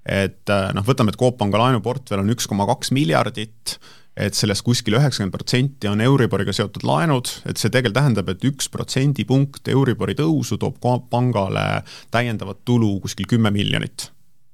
et 0.10 0.50
äh, 0.50 0.68
noh, 0.74 0.86
võtame, 0.86 1.14
et 1.14 1.20
Coop 1.20 1.38
Panga 1.40 1.62
laenuportfell 1.62 2.24
on 2.24 2.34
üks 2.34 2.50
koma 2.50 2.66
kaks 2.70 2.92
miljardit, 2.96 3.78
et 4.20 4.36
sellest 4.36 4.66
kuskil 4.68 4.98
üheksakümmend 4.98 5.36
protsenti 5.36 5.88
on 5.88 6.02
Euriboriga 6.04 6.54
seotud 6.56 6.84
laenud, 6.88 7.30
et 7.48 7.62
see 7.62 7.72
tegelikult 7.72 8.00
tähendab, 8.02 8.32
et 8.34 8.46
üks 8.50 8.68
protsendipunkt 8.74 9.70
Euribori 9.72 10.18
tõusu 10.18 10.58
toob 10.60 10.80
Coop 10.84 11.08
Pangale 11.14 11.84
täiendavat 12.12 12.66
tulu 12.68 12.98
kuskil 13.06 13.30
kümme 13.30 13.54
miljonit. 13.54 14.10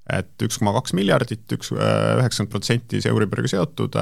Et 0.05 0.43
üks 0.45 0.59
koma 0.61 0.75
kaks 0.75 0.93
miljardit, 0.93 1.47
üks 1.55 1.71
äh, 1.73 2.19
üheksakümmend 2.19 2.51
protsenti 2.53 2.99
see 3.01 3.09
Euriboriga 3.09 3.55
seotud, 3.55 3.95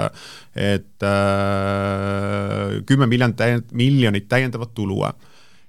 et 0.59 1.05
äh, 1.07 2.81
kümme 2.89 3.07
miljonit, 3.07 3.71
miljonit 3.71 4.27
täiendavat 4.31 4.73
tulu 4.75 4.99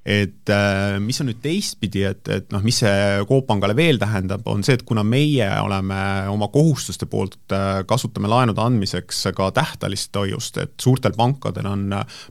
et 0.05 0.51
äh, 0.53 0.99
mis 1.01 1.21
on 1.23 1.31
nüüd 1.31 1.41
teistpidi, 1.45 2.05
et, 2.05 2.29
et 2.29 2.51
noh, 2.53 2.61
mis 2.65 2.77
see 2.83 3.25
Coop 3.29 3.47
Pangale 3.49 3.77
veel 3.77 3.99
tähendab, 4.01 4.45
on 4.53 4.65
see, 4.67 4.77
et 4.77 4.85
kuna 4.85 5.05
meie 5.07 5.49
oleme 5.65 5.99
oma 6.33 6.51
kohustuste 6.53 7.09
poolt, 7.11 7.39
äh, 7.57 7.83
kasutame 7.89 8.29
laenude 8.29 8.61
andmiseks 8.61 9.25
ka 9.37 9.49
tähtajalist 9.57 10.21
hoiust, 10.21 10.61
et 10.61 10.75
suurtel 10.81 11.17
pankadel 11.17 11.71
on 11.71 11.87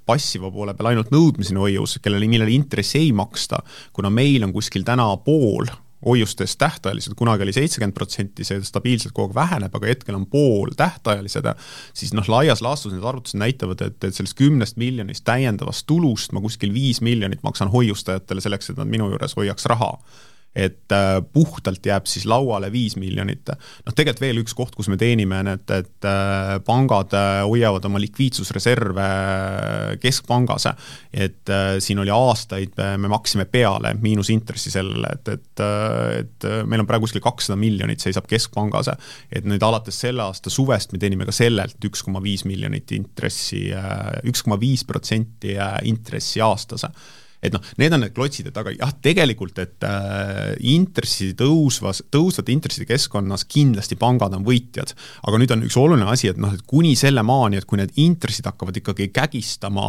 passiva 0.06 0.52
poole 0.54 0.78
peal 0.78 0.94
ainult 0.94 1.14
nõudmiseni 1.14 1.64
hoius, 1.66 1.98
kellele, 2.04 2.30
millele 2.30 2.54
intressi 2.54 3.02
ei 3.02 3.14
maksta, 3.16 3.64
kuna 3.94 4.14
meil 4.14 4.46
on 4.46 4.54
kuskil 4.54 4.86
täna 4.86 5.10
pool 5.26 5.72
hoiustest 6.06 6.58
tähtajalised, 6.62 7.16
kunagi 7.20 7.46
oli 7.46 7.54
seitsekümmend 7.56 7.96
protsenti, 7.96 8.46
see 8.48 8.62
stabiilselt 8.66 9.16
kogu 9.16 9.32
aeg 9.32 9.38
väheneb, 9.38 9.76
aga 9.76 9.90
hetkel 9.92 10.18
on 10.18 10.28
pool 10.30 10.74
tähtajalised, 10.78 11.48
siis 11.96 12.14
noh, 12.18 12.28
laias 12.32 12.62
laastus 12.66 12.94
need 12.94 13.06
arvutused 13.08 13.40
näitavad, 13.40 13.82
et, 13.86 14.00
et 14.04 14.16
sellest 14.16 14.38
kümnest 14.40 14.80
miljonist 14.82 15.26
täiendavast 15.28 15.88
tulust 15.90 16.36
ma 16.36 16.44
kuskil 16.44 16.74
viis 16.76 17.02
miljonit 17.02 17.44
maksan 17.44 17.72
hoiustajatele 17.74 18.44
selleks, 18.44 18.72
et 18.72 18.80
nad 18.82 18.90
minu 18.90 19.10
juures 19.14 19.38
hoiaks 19.40 19.70
raha 19.72 19.96
et 20.56 20.94
äh, 20.94 21.18
puhtalt 21.34 21.86
jääb 21.86 22.06
siis 22.10 22.28
lauale 22.30 22.70
viis 22.72 22.96
miljonit. 23.02 23.50
noh, 23.50 23.94
tegelikult 23.96 24.22
veel 24.22 24.42
üks 24.44 24.54
koht, 24.58 24.76
kus 24.78 24.90
me 24.92 24.98
teenime, 25.02 25.40
on, 25.42 25.50
et, 25.56 25.74
et 25.74 26.08
äh, 26.08 26.54
pangad 26.66 27.16
äh, 27.18 27.42
hoiavad 27.42 27.86
oma 27.90 28.02
likviidsusreserve 28.02 29.08
keskpangas, 30.02 30.68
et 31.14 31.52
siin 31.84 32.00
oli 32.02 32.12
aastaid, 32.14 32.78
me 33.02 33.10
maksime 33.12 33.46
peale 33.50 33.94
miinusintressi 34.02 34.72
sellele, 34.74 35.10
et, 35.18 35.32
et, 35.34 35.64
et 36.20 36.48
meil 36.70 36.84
on 36.84 36.90
praegu 36.90 37.08
kuskil 37.08 37.24
kakssada 37.24 37.58
miljonit 37.60 38.04
seisab 38.04 38.28
keskpangas, 38.30 38.92
et 39.34 39.48
nüüd 39.48 39.64
alates 39.66 39.98
selle 40.06 40.24
aasta 40.26 40.54
suvest 40.54 40.94
me 40.94 41.02
teenime 41.02 41.28
ka 41.28 41.36
sellelt 41.36 41.82
üks 41.90 42.06
koma 42.06 42.22
viis 42.24 42.46
miljonit 42.50 42.94
intressi, 42.96 43.66
üks 44.30 44.46
koma 44.46 44.60
viis 44.62 44.86
protsenti 44.88 45.58
intressi 45.90 46.44
aastas 46.44 46.88
et 47.44 47.54
noh, 47.54 47.64
need 47.82 47.94
on 47.96 48.04
need 48.04 48.16
klotsid, 48.16 48.50
et 48.50 48.58
aga 48.60 48.74
jah, 48.76 48.94
tegelikult, 49.04 49.60
et 49.64 49.88
äh, 49.88 50.54
intressi 50.74 51.32
tõusvas, 51.40 52.04
tõusvate 52.14 52.54
intresside 52.56 52.88
keskkonnas 52.90 53.46
kindlasti 53.52 53.98
pangad 54.00 54.36
on 54.38 54.46
võitjad. 54.48 54.96
aga 55.28 55.42
nüüd 55.42 55.56
on 55.56 55.66
üks 55.68 55.78
oluline 55.80 56.08
asi, 56.10 56.32
et 56.32 56.40
noh, 56.42 56.54
et 56.56 56.64
kuni 56.68 56.96
selle 57.00 57.24
maani, 57.26 57.60
et 57.60 57.68
kui 57.70 57.82
need 57.82 57.94
intressid 58.02 58.48
hakkavad 58.50 58.80
ikkagi 58.80 59.10
kägistama 59.14 59.86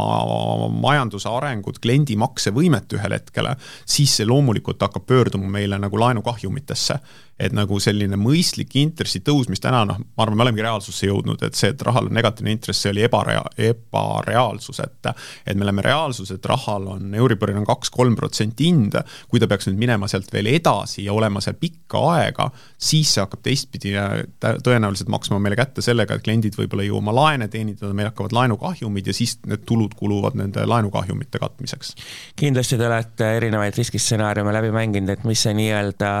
majanduse 0.75 1.31
arengut, 1.31 1.79
kliendi 1.83 2.17
maksevõimet 2.19 2.97
ühel 2.97 3.15
hetkel, 3.17 3.53
siis 3.87 4.17
see 4.19 4.27
loomulikult 4.27 4.81
hakkab 4.81 5.07
pöörduma 5.07 5.49
meile 5.51 5.79
nagu 5.81 5.99
laenukahjumitesse 5.99 6.99
et 7.39 7.51
nagu 7.55 7.79
selline 7.83 8.15
mõistlik 8.19 8.77
intressi 8.79 9.19
tõus, 9.25 9.49
mis 9.51 9.59
täna 9.63 9.81
noh, 9.87 9.97
ma 9.99 10.23
arvan, 10.23 10.37
me 10.39 10.45
olemegi 10.45 10.63
reaalsusse 10.63 11.09
jõudnud, 11.09 11.41
et 11.43 11.57
see, 11.57 11.73
et 11.73 11.81
rahal 11.83 12.07
on 12.07 12.15
negatiivne 12.15 12.53
intress, 12.55 12.79
see 12.85 12.93
oli 12.93 13.03
ebarea-, 13.03 13.43
ebareaalsus, 13.71 14.79
et 14.85 15.11
et 15.45 15.57
me 15.57 15.65
oleme 15.67 15.83
reaalsus, 15.85 16.31
et 16.31 16.45
rahal 16.47 16.87
on, 16.95 17.09
Euriboril 17.13 17.59
on 17.59 17.67
kaks-kolm 17.67 18.15
protsenti 18.17 18.69
hind, 18.69 18.95
kui 19.29 19.41
ta 19.41 19.49
peaks 19.51 19.67
nüüd 19.67 19.81
minema 19.83 20.07
sealt 20.09 20.31
veel 20.33 20.47
edasi 20.53 21.05
ja 21.05 21.13
olema 21.13 21.43
seal 21.43 21.57
pikka 21.59 22.01
aega, 22.15 22.47
siis 22.77 23.11
see 23.13 23.23
hakkab 23.23 23.43
teistpidi 23.45 23.93
tõenäoliselt 24.39 25.11
maksma 25.11 25.39
meile 25.43 25.59
kätte 25.59 25.83
sellega, 25.85 26.15
et 26.15 26.25
kliendid 26.25 26.57
võib-olla 26.57 26.85
ei 26.85 26.89
jõua 26.89 27.03
oma 27.03 27.15
laene 27.19 27.49
teenindada, 27.51 27.93
meil 27.93 28.09
hakkavad 28.09 28.35
laenukahjumid 28.35 29.11
ja 29.11 29.15
siis 29.15 29.37
need 29.45 29.67
tulud 29.67 29.93
kuluvad 29.99 30.39
nende 30.39 30.65
laenukahjumite 30.65 31.41
katmiseks. 31.43 31.95
kindlasti 32.39 32.79
te 32.79 32.87
olete 32.87 33.31
erinevaid 33.37 33.77
riskistsenaariume 33.77 34.53
läbi 34.55 34.71
mänginud, 34.75 35.11
et 35.11 35.27
mis 35.27 35.45
see 35.45 35.53
nii-öelda 35.57 36.13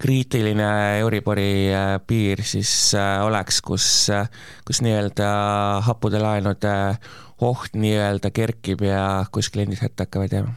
kriitiline 0.00 0.98
Euribori 1.00 1.74
äh, 1.74 1.98
piir 2.06 2.42
siis 2.46 2.94
äh, 2.94 3.20
oleks, 3.24 3.60
kus, 3.64 3.84
äh, 4.14 4.28
kus 4.66 4.80
nii-öelda 4.84 5.28
happude 5.86 6.22
laenude 6.22 6.72
oht 7.44 7.76
nii-öelda 7.76 8.32
kerkib 8.34 8.84
ja 8.86 9.26
kus 9.32 9.50
kliendid 9.52 9.82
hätta 9.84 10.06
hakkavad 10.06 10.36
jääma? 10.36 10.54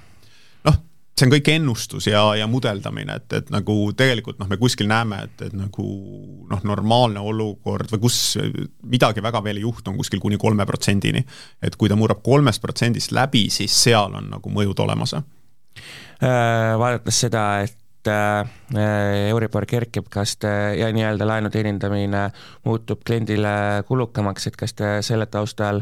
noh, 0.69 0.79
see 1.11 1.27
on 1.27 1.35
kõik 1.35 1.51
ennustus 1.57 2.07
ja, 2.07 2.23
ja 2.39 2.47
mudeldamine, 2.47 3.19
et, 3.19 3.37
et 3.41 3.51
nagu 3.53 3.75
tegelikult 3.99 4.39
noh, 4.39 4.47
me 4.51 4.59
kuskil 4.61 4.87
näeme, 4.91 5.25
et, 5.27 5.45
et 5.49 5.59
nagu 5.59 5.89
noh, 6.49 6.63
normaalne 6.71 7.19
olukord 7.19 7.91
või 7.91 8.05
kus 8.07 8.23
midagi 8.87 9.23
väga 9.23 9.43
veel 9.43 9.59
ei 9.59 9.67
juhtu, 9.67 9.91
on 9.91 9.99
kuskil 9.99 10.23
kuni 10.23 10.39
kolme 10.39 10.67
protsendini. 10.69 11.25
et 11.61 11.75
kui 11.75 11.91
ta 11.91 11.99
murrab 11.99 12.23
kolmest 12.23 12.63
protsendist 12.63 13.11
läbi, 13.11 13.49
siis 13.51 13.75
seal 13.75 14.15
on 14.15 14.31
nagu 14.37 14.55
mõjud 14.55 14.79
olemas. 14.87 15.17
Vaadates 16.23 17.17
seda, 17.25 17.47
et 17.65 17.82
et 18.03 18.75
äh, 18.75 19.29
Euribor 19.29 19.65
kerkib, 19.65 20.09
kas 20.11 20.37
te 20.37 20.49
ja 20.77 20.89
nii-öelda 20.93 21.27
laenu 21.27 21.51
teenindamine 21.53 22.29
muutub 22.65 23.03
kliendile 23.05 23.83
kulukamaks, 23.87 24.47
et 24.47 24.57
kas 24.59 24.73
te 24.73 24.97
selle 25.05 25.25
taustal 25.31 25.81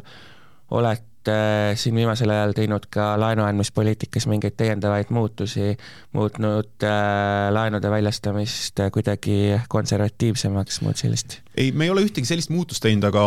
olete 0.71 1.33
siin 1.77 1.95
viimasel 1.95 2.31
ajal 2.33 2.53
teinud 2.57 2.87
ka 2.93 3.11
laenu 3.21 3.43
andmispoliitikas 3.45 4.25
mingeid 4.29 4.55
täiendavaid 4.57 5.11
muutusi, 5.13 5.75
muutnud 6.13 6.85
äh, 6.85 7.49
laenude 7.53 7.91
väljastamist 7.93 8.81
kuidagi 8.93 9.57
konservatiivsemaks, 9.69 10.81
muud 10.85 11.01
sellist? 11.01 11.39
ei, 11.57 11.71
me 11.71 11.89
ei 11.89 11.93
ole 11.93 12.05
ühtegi 12.05 12.29
sellist 12.29 12.53
muutust 12.53 12.85
teinud, 12.85 13.09
aga 13.09 13.25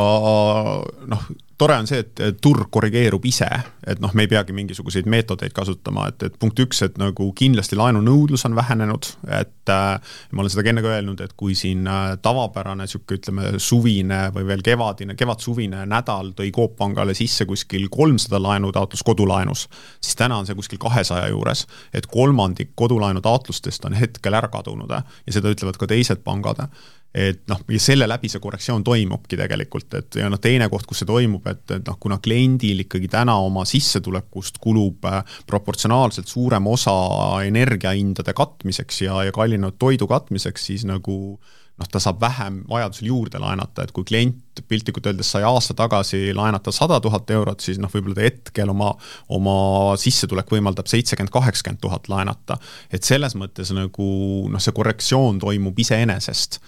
noh, 1.10 1.28
tore 1.58 1.76
on 1.78 1.86
see, 1.86 2.02
et 2.02 2.40
turg 2.42 2.68
korrigeerub 2.72 3.24
ise, 3.28 3.48
et 3.86 4.00
noh, 4.02 4.12
me 4.16 4.24
ei 4.24 4.30
peagi 4.30 4.54
mingisuguseid 4.56 5.06
meetodeid 5.10 5.54
kasutama, 5.54 6.08
et, 6.10 6.24
et 6.26 6.38
punkt 6.40 6.58
üks, 6.64 6.82
et 6.86 6.96
nagu 7.00 7.28
kindlasti 7.36 7.78
laenunõudlus 7.78 8.46
on 8.48 8.56
vähenenud, 8.58 9.10
et 9.38 9.72
äh, 9.72 10.16
ma 10.32 10.42
olen 10.42 10.52
seda 10.52 10.64
ka 10.66 10.72
enne 10.72 10.84
ka 10.84 10.92
öelnud, 10.96 11.22
et 11.24 11.36
kui 11.38 11.54
siin 11.58 11.86
äh, 11.90 12.16
tavapärane 12.22 12.88
niisugune 12.88 13.20
ütleme, 13.20 13.52
suvine 13.62 14.20
või 14.34 14.48
veel 14.50 14.64
kevadine, 14.66 15.16
kevadsuvine 15.18 15.84
nädal 15.90 16.32
tõi 16.38 16.50
Coop 16.54 16.76
Pangale 16.80 17.14
sisse 17.16 17.46
kuskil 17.48 17.86
kolmsada 17.92 18.42
laenutaotlust 18.42 19.06
kodulaenus, 19.06 19.68
siis 20.02 20.18
täna 20.18 20.40
on 20.40 20.48
see 20.48 20.58
kuskil 20.58 20.82
kahesaja 20.82 21.30
juures, 21.32 21.66
et 21.94 22.10
kolmandik 22.10 22.74
kodulaenutaotlustest 22.74 23.86
on 23.88 23.98
hetkel 23.98 24.34
ära 24.34 24.50
kadunud 24.52 24.90
ja 24.90 25.32
seda 25.32 25.52
ütlevad 25.54 25.78
ka 25.78 25.88
teised 25.90 26.24
pangad 26.26 26.66
et 27.14 27.44
noh, 27.46 27.60
ja 27.70 27.80
selle 27.80 28.08
läbi 28.10 28.28
see 28.30 28.42
korrektsioon 28.42 28.84
toimubki 28.84 29.38
tegelikult, 29.38 29.92
et 30.00 30.18
ja 30.18 30.28
noh, 30.30 30.40
teine 30.42 30.68
koht, 30.72 30.86
kus 30.90 31.04
see 31.04 31.08
toimub, 31.08 31.46
et, 31.50 31.64
et 31.76 31.86
noh, 31.86 31.98
kuna 32.02 32.18
kliendil 32.22 32.84
ikkagi 32.84 33.10
täna 33.12 33.36
oma 33.44 33.62
sissetulekust 33.68 34.58
kulub 34.62 35.06
äh, 35.06 35.20
proportsionaalselt 35.46 36.30
suurem 36.30 36.66
osa 36.70 36.94
energiahindade 37.46 38.34
katmiseks 38.34 39.04
ja, 39.06 39.22
ja 39.28 39.34
kallinenud 39.34 39.78
toidu 39.78 40.10
katmiseks, 40.10 40.66
siis 40.72 40.88
nagu 40.90 41.16
noh, 41.78 41.88
ta 41.90 42.02
saab 42.02 42.20
vähem 42.22 42.60
vajadusel 42.70 43.08
juurde 43.10 43.38
laenata, 43.42 43.86
et 43.86 43.94
kui 43.94 44.06
klient 44.06 44.62
piltlikult 44.68 45.06
öeldes 45.10 45.30
sai 45.34 45.46
aasta 45.46 45.74
tagasi 45.78 46.34
laenata 46.34 46.74
sada 46.74 47.00
tuhat 47.02 47.30
eurot, 47.34 47.62
siis 47.62 47.80
noh, 47.82 47.90
võib-olla 47.94 48.18
ta 48.18 48.26
hetkel 48.28 48.70
oma, 48.70 48.92
oma 49.34 49.56
sissetulek 50.00 50.50
võimaldab 50.54 50.90
seitsekümmend, 50.90 51.34
kaheksakümmend 51.34 51.82
tuhat 51.82 52.10
laenata. 52.10 52.58
et 52.90 53.02
selles 53.06 53.34
mõttes 53.38 53.70
nagu 53.74 54.06
noh, 54.50 54.62
see 54.62 54.74
korrektsioon 54.74 55.42
toimub 55.42 55.78
iseenesest 55.78 56.60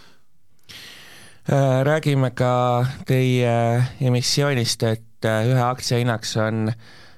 räägime 1.49 2.31
ka 2.35 2.87
teie 3.07 3.83
emissioonist, 4.01 4.83
et 4.83 5.27
ühe 5.27 5.63
aktsia 5.63 6.01
hinnaks 6.01 6.37
on 6.43 6.73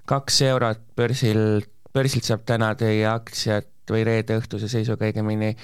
kaks 0.09 0.43
eurot 0.49 0.81
börsil, 0.97 1.63
börsilt 1.95 2.29
saab 2.29 2.45
täna 2.49 2.75
teie 2.79 3.07
aktsiat 3.09 3.69
või 3.91 4.05
reede 4.05 4.37
õhtuse 4.41 4.69
seisuga 4.69 5.09
õigemini 5.09 5.55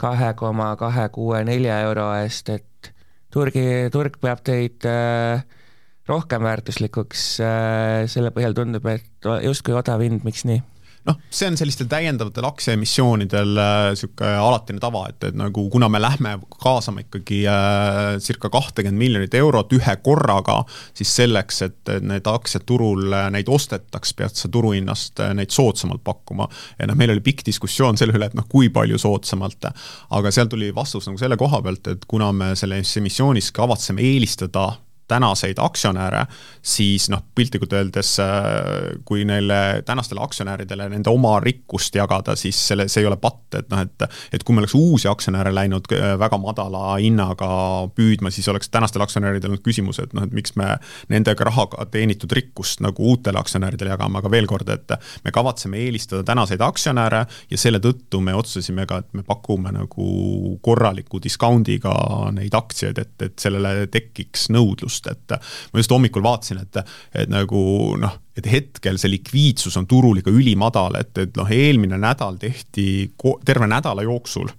kahe 0.00 0.32
koma 0.38 0.72
kahe 0.80 1.08
kuue 1.14 1.42
nelja 1.44 1.80
euro 1.86 2.08
eest, 2.18 2.48
et 2.48 2.92
turgi, 3.34 3.90
turg 3.92 4.18
peab 4.22 4.42
teid 4.46 4.86
äh, 4.88 5.44
rohkem 6.08 6.44
väärtuslikuks 6.44 7.26
äh,, 7.44 8.04
selle 8.10 8.32
põhjal 8.34 8.56
tundub, 8.56 8.86
et 8.90 9.28
justkui 9.44 9.76
odav 9.76 10.04
hind, 10.04 10.24
miks 10.26 10.46
nii? 10.48 10.62
Noh, 11.08 11.18
see 11.32 11.48
on 11.50 11.56
sellistel 11.58 11.88
täiendavatel 11.90 12.46
aktsiaemissioonidel 12.48 13.52
niisugune 13.58 14.30
äh, 14.30 14.40
alatine 14.40 14.80
tava, 14.82 15.04
et, 15.10 15.20
et 15.28 15.36
nagu 15.36 15.66
kuna 15.72 15.88
me 15.92 16.00
lähme 16.02 16.36
kaasama 16.60 17.04
ikkagi 17.04 17.42
äh, 17.50 18.16
circa 18.24 18.50
kahtekümmet 18.52 18.98
miljonit 18.98 19.34
eurot 19.38 19.72
ühe 19.76 19.96
korraga, 20.04 20.60
siis 20.96 21.12
selleks, 21.16 21.60
et 21.66 21.92
need 22.04 22.28
aktsiad 22.30 22.64
turul, 22.68 23.06
äh, 23.12 23.28
neid 23.34 23.50
ostetaks, 23.52 24.14
pead 24.16 24.38
sa 24.38 24.50
turuhinnast 24.52 25.20
äh, 25.24 25.34
neid 25.36 25.52
soodsamalt 25.54 26.04
pakkuma. 26.04 26.48
ja 26.78 26.88
noh, 26.88 26.98
meil 26.98 27.12
oli 27.14 27.24
pikk 27.24 27.44
diskussioon 27.46 28.00
selle 28.00 28.16
üle, 28.16 28.30
et 28.30 28.38
noh, 28.38 28.48
kui 28.48 28.70
palju 28.72 28.98
soodsamalt, 29.00 29.70
aga 30.16 30.32
seal 30.34 30.48
tuli 30.52 30.72
vastus 30.74 31.08
nagu 31.08 31.20
selle 31.20 31.38
koha 31.40 31.60
pealt, 31.64 31.92
et 31.92 32.08
kuna 32.08 32.32
me 32.32 32.54
selles 32.58 32.96
emissioonis 33.00 33.52
kavatseme 33.54 34.04
eelistada 34.04 34.70
tänaseid 35.08 35.58
aktsionäre, 35.60 36.24
siis 36.62 37.08
noh, 37.12 37.22
piltlikult 37.34 37.72
öeldes 37.76 38.16
kui 39.04 39.24
neile 39.28 39.82
tänastele 39.86 40.22
aktsionäridele 40.24 40.88
nende 40.92 41.12
oma 41.12 41.36
rikkust 41.44 41.94
jagada, 41.98 42.36
siis 42.38 42.58
selle, 42.68 42.88
see 42.88 43.02
ei 43.04 43.08
ole 43.08 43.18
patt, 43.20 43.58
et 43.58 43.68
noh, 43.72 43.84
et 43.84 44.06
et 44.32 44.42
kui 44.44 44.54
me 44.54 44.62
oleks 44.62 44.74
uusi 44.78 45.08
aktsionäre 45.08 45.52
läinud 45.54 45.88
äh, 45.94 46.14
väga 46.20 46.38
madala 46.40 46.96
hinnaga 47.00 47.48
püüdma, 47.94 48.32
siis 48.34 48.48
oleks 48.52 48.70
tänastel 48.72 49.04
aktsionäridel 49.04 49.52
olnud 49.52 49.64
küsimus, 49.64 50.00
et 50.02 50.14
noh, 50.16 50.26
et 50.26 50.34
miks 50.34 50.56
me 50.60 50.74
nendega 51.12 51.46
rahaga 51.48 51.86
teenitud 51.92 52.32
rikkust 52.34 52.82
nagu 52.84 53.10
uutele 53.12 53.40
aktsionäridele 53.40 53.94
jagame, 53.94 54.20
aga 54.20 54.32
veel 54.32 54.48
kord, 54.50 54.68
et 54.72 54.96
me 55.24 55.34
kavatseme 55.34 55.80
eelistada 55.84 56.24
tänaseid 56.26 56.62
aktsionäre 56.64 57.24
ja 57.50 57.60
selle 57.60 57.80
tõttu 57.84 58.20
me 58.24 58.34
otsustasime 58.36 58.86
ka, 58.90 59.02
et 59.04 59.12
me 59.18 59.24
pakume 59.26 59.72
nagu 59.74 60.08
korraliku 60.64 61.20
discount'iga 61.22 61.94
neid 62.34 62.54
aktsiaid, 62.56 63.00
et, 63.00 63.14
et 63.28 63.38
sellele 63.40 63.86
tekiks 63.92 64.48
nõudlus 64.54 64.93
likviidsust, 64.94 65.10
et 65.10 65.72
ma 65.72 65.82
just 65.82 65.92
hommikul 65.92 66.22
vaatasin, 66.24 66.60
et, 66.62 66.78
et 67.14 67.30
nagu 67.30 67.96
noh, 68.00 68.18
et 68.36 68.46
hetkel 68.46 68.98
see 68.98 69.10
likviidsus 69.10 69.76
on 69.80 69.86
turul 69.86 70.18
ikka 70.20 70.30
ülimadal, 70.30 70.98
et, 71.00 71.16
et 71.18 71.36
noh, 71.36 71.50
eelmine 71.50 71.98
nädal 71.98 72.38
tehti 72.38 73.14
terve 73.44 73.66
nädala 73.66 74.02
jooksul 74.02 74.50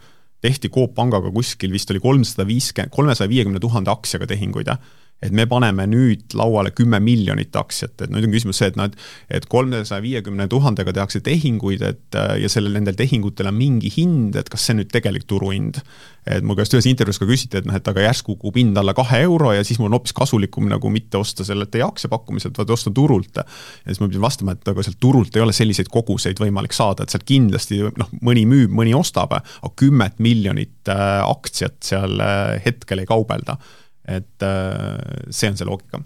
tehti 0.42 0.70
Coop 0.70 0.94
Pangaga 0.94 1.32
kuskil 1.34 1.72
vist 1.74 1.90
oli 1.90 2.00
kolmsada 2.00 2.46
viiskümmend, 2.46 2.94
kolmesaja 2.94 3.30
viiekümne 3.30 3.60
tuhande 3.60 3.90
aktsiaga 3.90 4.28
tehinguid, 4.30 4.70
jah 4.70 4.80
et 5.24 5.32
me 5.36 5.46
paneme 5.50 5.86
nüüd 5.88 6.36
lauale 6.38 6.72
kümme 6.76 7.00
miljonit 7.04 7.56
aktsiat, 7.56 7.96
et 8.04 8.12
nüüd 8.12 8.28
on 8.28 8.34
küsimus 8.34 8.60
see, 8.60 8.70
et 8.72 8.80
noh, 8.80 8.90
et 9.32 9.46
kolmesaja 9.50 10.04
viiekümne 10.04 10.48
tuhandega 10.52 10.94
tehakse 10.96 11.22
tehinguid, 11.26 11.86
et 11.88 12.18
ja 12.42 12.52
sellel, 12.52 12.76
nendel 12.76 12.98
tehingutel 13.00 13.50
on 13.50 13.56
mingi 13.58 13.92
hind, 13.96 14.36
et 14.40 14.52
kas 14.52 14.68
see 14.68 14.76
nüüd 14.78 14.92
tegelik 14.94 15.28
turuhind. 15.30 15.82
et 16.26 16.42
mu 16.42 16.56
käest 16.58 16.74
ühes 16.74 16.88
intervjuus 16.90 17.20
ka 17.22 17.28
küsiti, 17.30 17.60
et 17.60 17.68
noh, 17.70 17.76
et 17.78 17.86
aga 17.86 18.02
järsku 18.02 18.34
kukub 18.34 18.56
hind 18.58 18.78
alla 18.82 18.96
kahe 18.98 19.20
euro 19.28 19.52
ja 19.54 19.62
siis 19.64 19.78
mul 19.78 19.92
on 19.92 20.00
hoopis 20.00 20.16
kasulikum 20.18 20.66
nagu 20.72 20.90
mitte 20.90 21.20
osta 21.20 21.46
sellelt 21.46 21.70
teie 21.70 21.86
aktsiapakkumiselt, 21.86 22.58
vaid 22.58 22.74
osta 22.74 22.90
turult. 22.90 23.38
ja 23.38 23.46
siis 23.86 24.02
ma 24.02 24.10
pidin 24.10 24.26
vastama, 24.26 24.56
et 24.58 24.74
aga 24.74 24.84
sealt 24.84 24.98
turult 25.00 25.38
ei 25.38 25.46
ole 25.46 25.54
selliseid 25.54 25.92
koguseid 25.94 26.42
võimalik 26.42 26.74
saada, 26.74 27.06
et 27.06 27.14
sealt 27.14 27.28
kindlasti 27.30 27.84
noh, 27.86 28.10
mõni 28.26 28.48
müüb, 28.50 28.74
mõni 28.74 28.98
ostab, 28.98 29.38
aga 29.38 29.74
kümmet 29.78 30.18
miljonit 30.18 30.90
äh, 30.90 31.22
aktsiat 31.30 31.78
seal 31.86 32.18
äh, 32.18 32.58
hetkel 32.66 33.06
ei 33.06 33.10
kaubelda 33.10 33.60
et 34.08 34.44
äh, 34.44 35.00
see 35.30 35.50
on 35.50 35.58
see 35.58 35.68
loogika. 35.68 36.02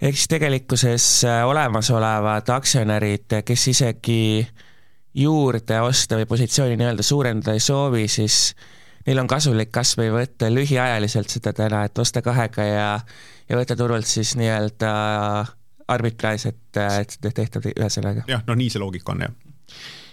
ehk 0.00 0.16
siis 0.16 0.28
tegelikkuses 0.32 1.06
äh, 1.28 1.44
olemasolevad 1.46 2.48
aktsionärid, 2.56 3.40
kes 3.44 3.68
isegi 3.74 4.46
juurde 5.14 5.80
osta 5.82 6.18
või 6.18 6.26
positsiooni 6.30 6.76
nii-öelda 6.78 7.02
suurendada 7.02 7.54
ei 7.56 7.62
soovi, 7.62 8.06
siis 8.08 8.54
neil 9.06 9.18
on 9.22 9.30
kasulik 9.30 9.72
kas 9.74 9.96
või 9.98 10.10
võtta 10.14 10.50
lühiajaliselt 10.52 11.32
seda 11.32 11.52
täna, 11.56 11.84
et 11.88 11.98
osta 11.98 12.22
kahega 12.22 12.66
ja, 12.66 12.90
ja 13.48 13.58
võtta 13.58 13.76
turult 13.76 14.06
siis 14.06 14.36
nii-öelda 14.38 14.90
arbitraaž, 15.90 16.46
et, 16.52 16.82
et 17.00 17.16
tehtav 17.34 17.66
ühesõnaga. 17.72 18.26
jah, 18.30 18.44
no 18.46 18.54
nii 18.58 18.70
see 18.70 18.82
loogika 18.82 19.14
on, 19.16 19.26
jah. 19.26 19.32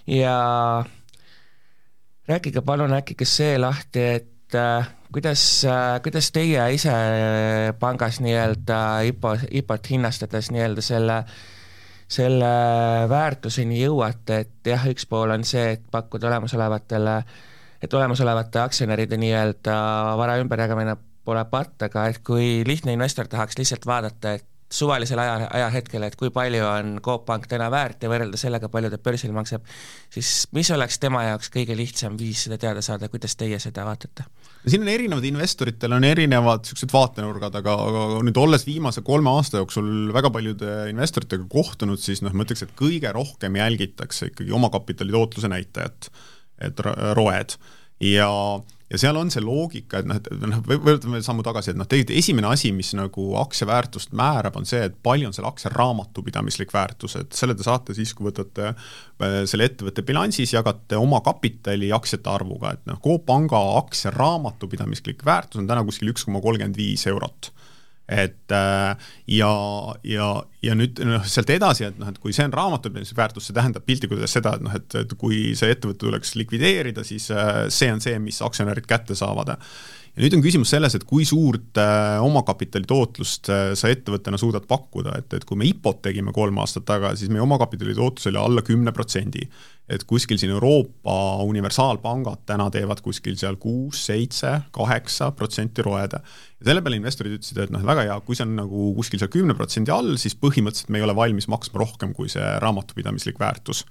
ja 0.09 0.37
rääkige 2.27 2.61
palun 2.65 2.97
äkki 2.97 3.15
ka 3.19 3.27
see 3.29 3.57
lahti, 3.61 4.07
et 4.17 4.33
äh, 4.55 4.87
kuidas, 5.11 5.41
kuidas 6.03 6.31
teie 6.31 6.63
ise 6.75 6.93
pangas 7.79 8.21
nii-öelda 8.23 8.79
IPO, 9.11 9.35
IPO-t 9.61 9.95
hinnastades 9.95 10.51
nii-öelda 10.53 10.85
selle 10.85 11.21
selle 12.07 12.49
väärtuseni 13.11 13.81
jõuate, 13.81 14.39
et 14.45 14.69
jah, 14.71 14.85
üks 14.87 15.05
pool 15.09 15.33
on 15.35 15.43
see, 15.47 15.73
et 15.75 15.83
pakkuda 15.91 16.29
olemasolevatele, 16.29 17.17
et 17.83 17.93
olemasolevate 17.93 18.61
aktsionäride 18.63 19.19
nii-öelda 19.19 19.75
vara 20.19 20.37
ümberjagamine 20.39 20.95
pole 21.27 21.43
patt, 21.51 21.83
aga 21.89 22.07
et 22.11 22.21
kui 22.23 22.61
lihtne 22.67 22.95
investor 22.95 23.27
tahaks 23.27 23.59
lihtsalt 23.59 23.85
vaadata, 23.89 24.37
et 24.39 24.47
suvalisel 24.71 25.19
aja, 25.19 25.47
ajahetkel, 25.59 26.03
et 26.07 26.15
kui 26.19 26.31
palju 26.33 26.63
on 26.67 26.97
Coop 27.03 27.25
Pank 27.27 27.47
täna 27.51 27.69
väärt 27.71 28.03
ja 28.03 28.11
võrrelda 28.11 28.39
sellega, 28.39 28.69
palju 28.71 28.91
ta 28.91 28.99
börsil 29.03 29.31
maksab, 29.35 29.67
siis 30.11 30.31
mis 30.55 30.71
oleks 30.75 30.99
tema 31.03 31.23
jaoks 31.27 31.51
kõige 31.53 31.75
lihtsam 31.79 32.17
viis 32.19 32.45
seda 32.47 32.59
teada 32.59 32.83
saada, 32.83 33.11
kuidas 33.11 33.35
teie 33.39 33.59
seda 33.63 33.85
vaatate? 33.87 34.27
Siin 34.67 34.83
on 34.83 34.91
erinevad 34.91 35.25
investoritel 35.27 35.95
on 35.97 36.05
erinevad 36.07 36.65
niisugused 36.65 36.93
vaatenurgad, 36.93 37.57
aga, 37.59 37.75
aga 37.87 38.21
nüüd 38.27 38.39
olles 38.41 38.65
viimase 38.67 39.03
kolme 39.05 39.31
aasta 39.33 39.61
jooksul 39.61 40.11
väga 40.15 40.31
paljude 40.33 40.73
investoritega 40.91 41.47
kohtunud, 41.51 42.01
siis 42.01 42.23
noh, 42.25 42.35
ma 42.35 42.45
ütleks, 42.47 42.65
et 42.65 42.73
kõige 42.79 43.11
rohkem 43.15 43.59
jälgitakse 43.59 44.31
ikkagi 44.31 44.55
omakapitali 44.57 45.15
tootluse 45.15 45.51
näitajat, 45.51 46.09
et 46.67 46.81
ROE-d. 47.17 47.57
Ja 48.03 48.29
ja 48.91 48.99
seal 49.01 49.17
on 49.19 49.31
see 49.33 49.43
loogika, 49.43 50.01
et 50.01 50.07
noh, 50.07 50.19
et 50.19 50.45
noh, 50.47 50.61
võtame 50.63 51.19
sammu 51.23 51.43
tagasi, 51.45 51.73
et 51.73 51.79
noh, 51.79 51.87
tegelikult 51.89 52.21
esimene 52.21 52.49
asi, 52.51 52.71
mis 52.75 52.93
nagu 52.97 53.27
aktsia 53.41 53.67
väärtust 53.67 54.13
määrab, 54.17 54.55
on 54.59 54.67
see, 54.69 54.85
et 54.87 54.95
palju 55.03 55.27
on 55.29 55.35
selle 55.35 55.51
aktsia 55.51 55.71
raamatupidamislik 55.73 56.71
väärtus, 56.73 57.17
et 57.19 57.35
selle 57.35 57.57
te 57.57 57.67
saate 57.67 57.97
siis, 57.97 58.13
kui 58.15 58.29
võtate 58.29 58.71
äh, 58.71 59.37
selle 59.49 59.67
ettevõtte 59.67 60.05
bilansis, 60.07 60.55
jagate 60.55 60.99
oma 60.99 61.19
kapitali 61.25 61.91
aktsiate 61.95 62.31
arvuga, 62.31 62.77
et 62.77 62.87
noh, 62.89 63.01
Coop 63.03 63.27
Panga 63.27 63.59
aktsia 63.81 64.13
raamatupidamislik 64.15 65.25
väärtus 65.27 65.59
on 65.59 65.67
täna 65.67 65.83
kuskil 65.87 66.13
üks 66.13 66.27
koma 66.27 66.43
kolmkümmend 66.43 66.79
viis 66.79 67.03
eurot 67.11 67.51
et 68.07 68.55
äh, 68.55 69.09
ja, 69.35 69.51
ja, 70.07 70.27
ja 70.63 70.75
nüüd 70.79 71.01
noh, 71.03 71.25
sealt 71.27 71.51
edasi, 71.51 71.87
et 71.89 71.99
noh, 71.99 72.07
et 72.11 72.19
kui 72.23 72.35
see 72.35 72.47
on 72.47 72.55
raamatupidamise 72.55 73.17
väärtus, 73.17 73.49
see 73.49 73.57
tähendab 73.57 73.85
piltlikult 73.87 74.21
öeldes 74.21 74.37
seda, 74.37 74.55
et 74.55 74.63
noh, 74.63 74.75
et, 74.79 74.87
et 74.95 75.15
kui 75.19 75.51
see 75.59 75.73
ettevõte 75.75 76.05
tuleks 76.05 76.35
likvideerida, 76.39 77.03
siis 77.07 77.29
äh, 77.35 77.65
see 77.73 77.91
on 77.91 78.03
see, 78.03 78.15
mis 78.23 78.39
aktsionärid 78.45 78.87
kätte 78.87 79.17
saavad 79.17 79.57
ja 80.17 80.23
nüüd 80.25 80.33
on 80.33 80.41
küsimus 80.41 80.71
selles, 80.73 80.95
et 80.97 81.05
kui 81.07 81.25
suurt 81.29 81.77
äh, 81.77 82.17
omakapitali 82.25 82.87
tootlust 82.89 83.51
äh, 83.53 83.71
sa 83.77 83.91
ettevõttena 83.93 84.39
suudad 84.41 84.65
pakkuda, 84.69 85.13
et, 85.21 85.35
et 85.37 85.45
kui 85.45 85.59
me 85.59 85.67
IPO-t 85.69 86.01
tegime 86.09 86.33
kolm 86.33 86.57
aastat 86.63 86.87
tagasi, 86.89 87.23
siis 87.23 87.33
meie 87.33 87.43
omakapitali 87.45 87.93
tootlus 87.97 88.31
oli 88.31 88.41
alla 88.41 88.65
kümne 88.65 88.93
protsendi. 88.95 89.45
et 89.87 90.03
kuskil 90.03 90.35
siin 90.35 90.51
Euroopa 90.51 91.43
universaalpangad 91.47 92.41
täna 92.49 92.65
teevad 92.73 92.99
kuskil 92.99 93.37
seal 93.39 93.55
kuus, 93.55 94.01
seitse, 94.09 94.57
kaheksa 94.75 95.29
protsenti 95.31 95.85
roeda. 95.85 96.19
ja 96.59 96.71
selle 96.71 96.81
peale 96.81 96.97
investorid 96.97 97.37
ütlesid, 97.37 97.61
et 97.63 97.71
noh, 97.71 97.85
väga 97.85 98.09
hea, 98.09 98.19
kui 98.25 98.35
see 98.35 98.47
on 98.49 98.57
nagu 98.57 98.91
kuskil 98.97 99.21
seal 99.21 99.31
kümne 99.31 99.55
protsendi 99.55 99.93
all, 99.93 100.17
siis 100.17 100.35
põhimõtteliselt 100.35 100.89
me 100.89 100.99
ei 100.99 101.07
ole 101.07 101.15
valmis 101.15 101.47
maksma 101.47 101.85
rohkem 101.85 102.17
kui 102.17 102.27
see 102.33 102.53
raamatupidamislik 102.63 103.39
väärtus 103.39 103.85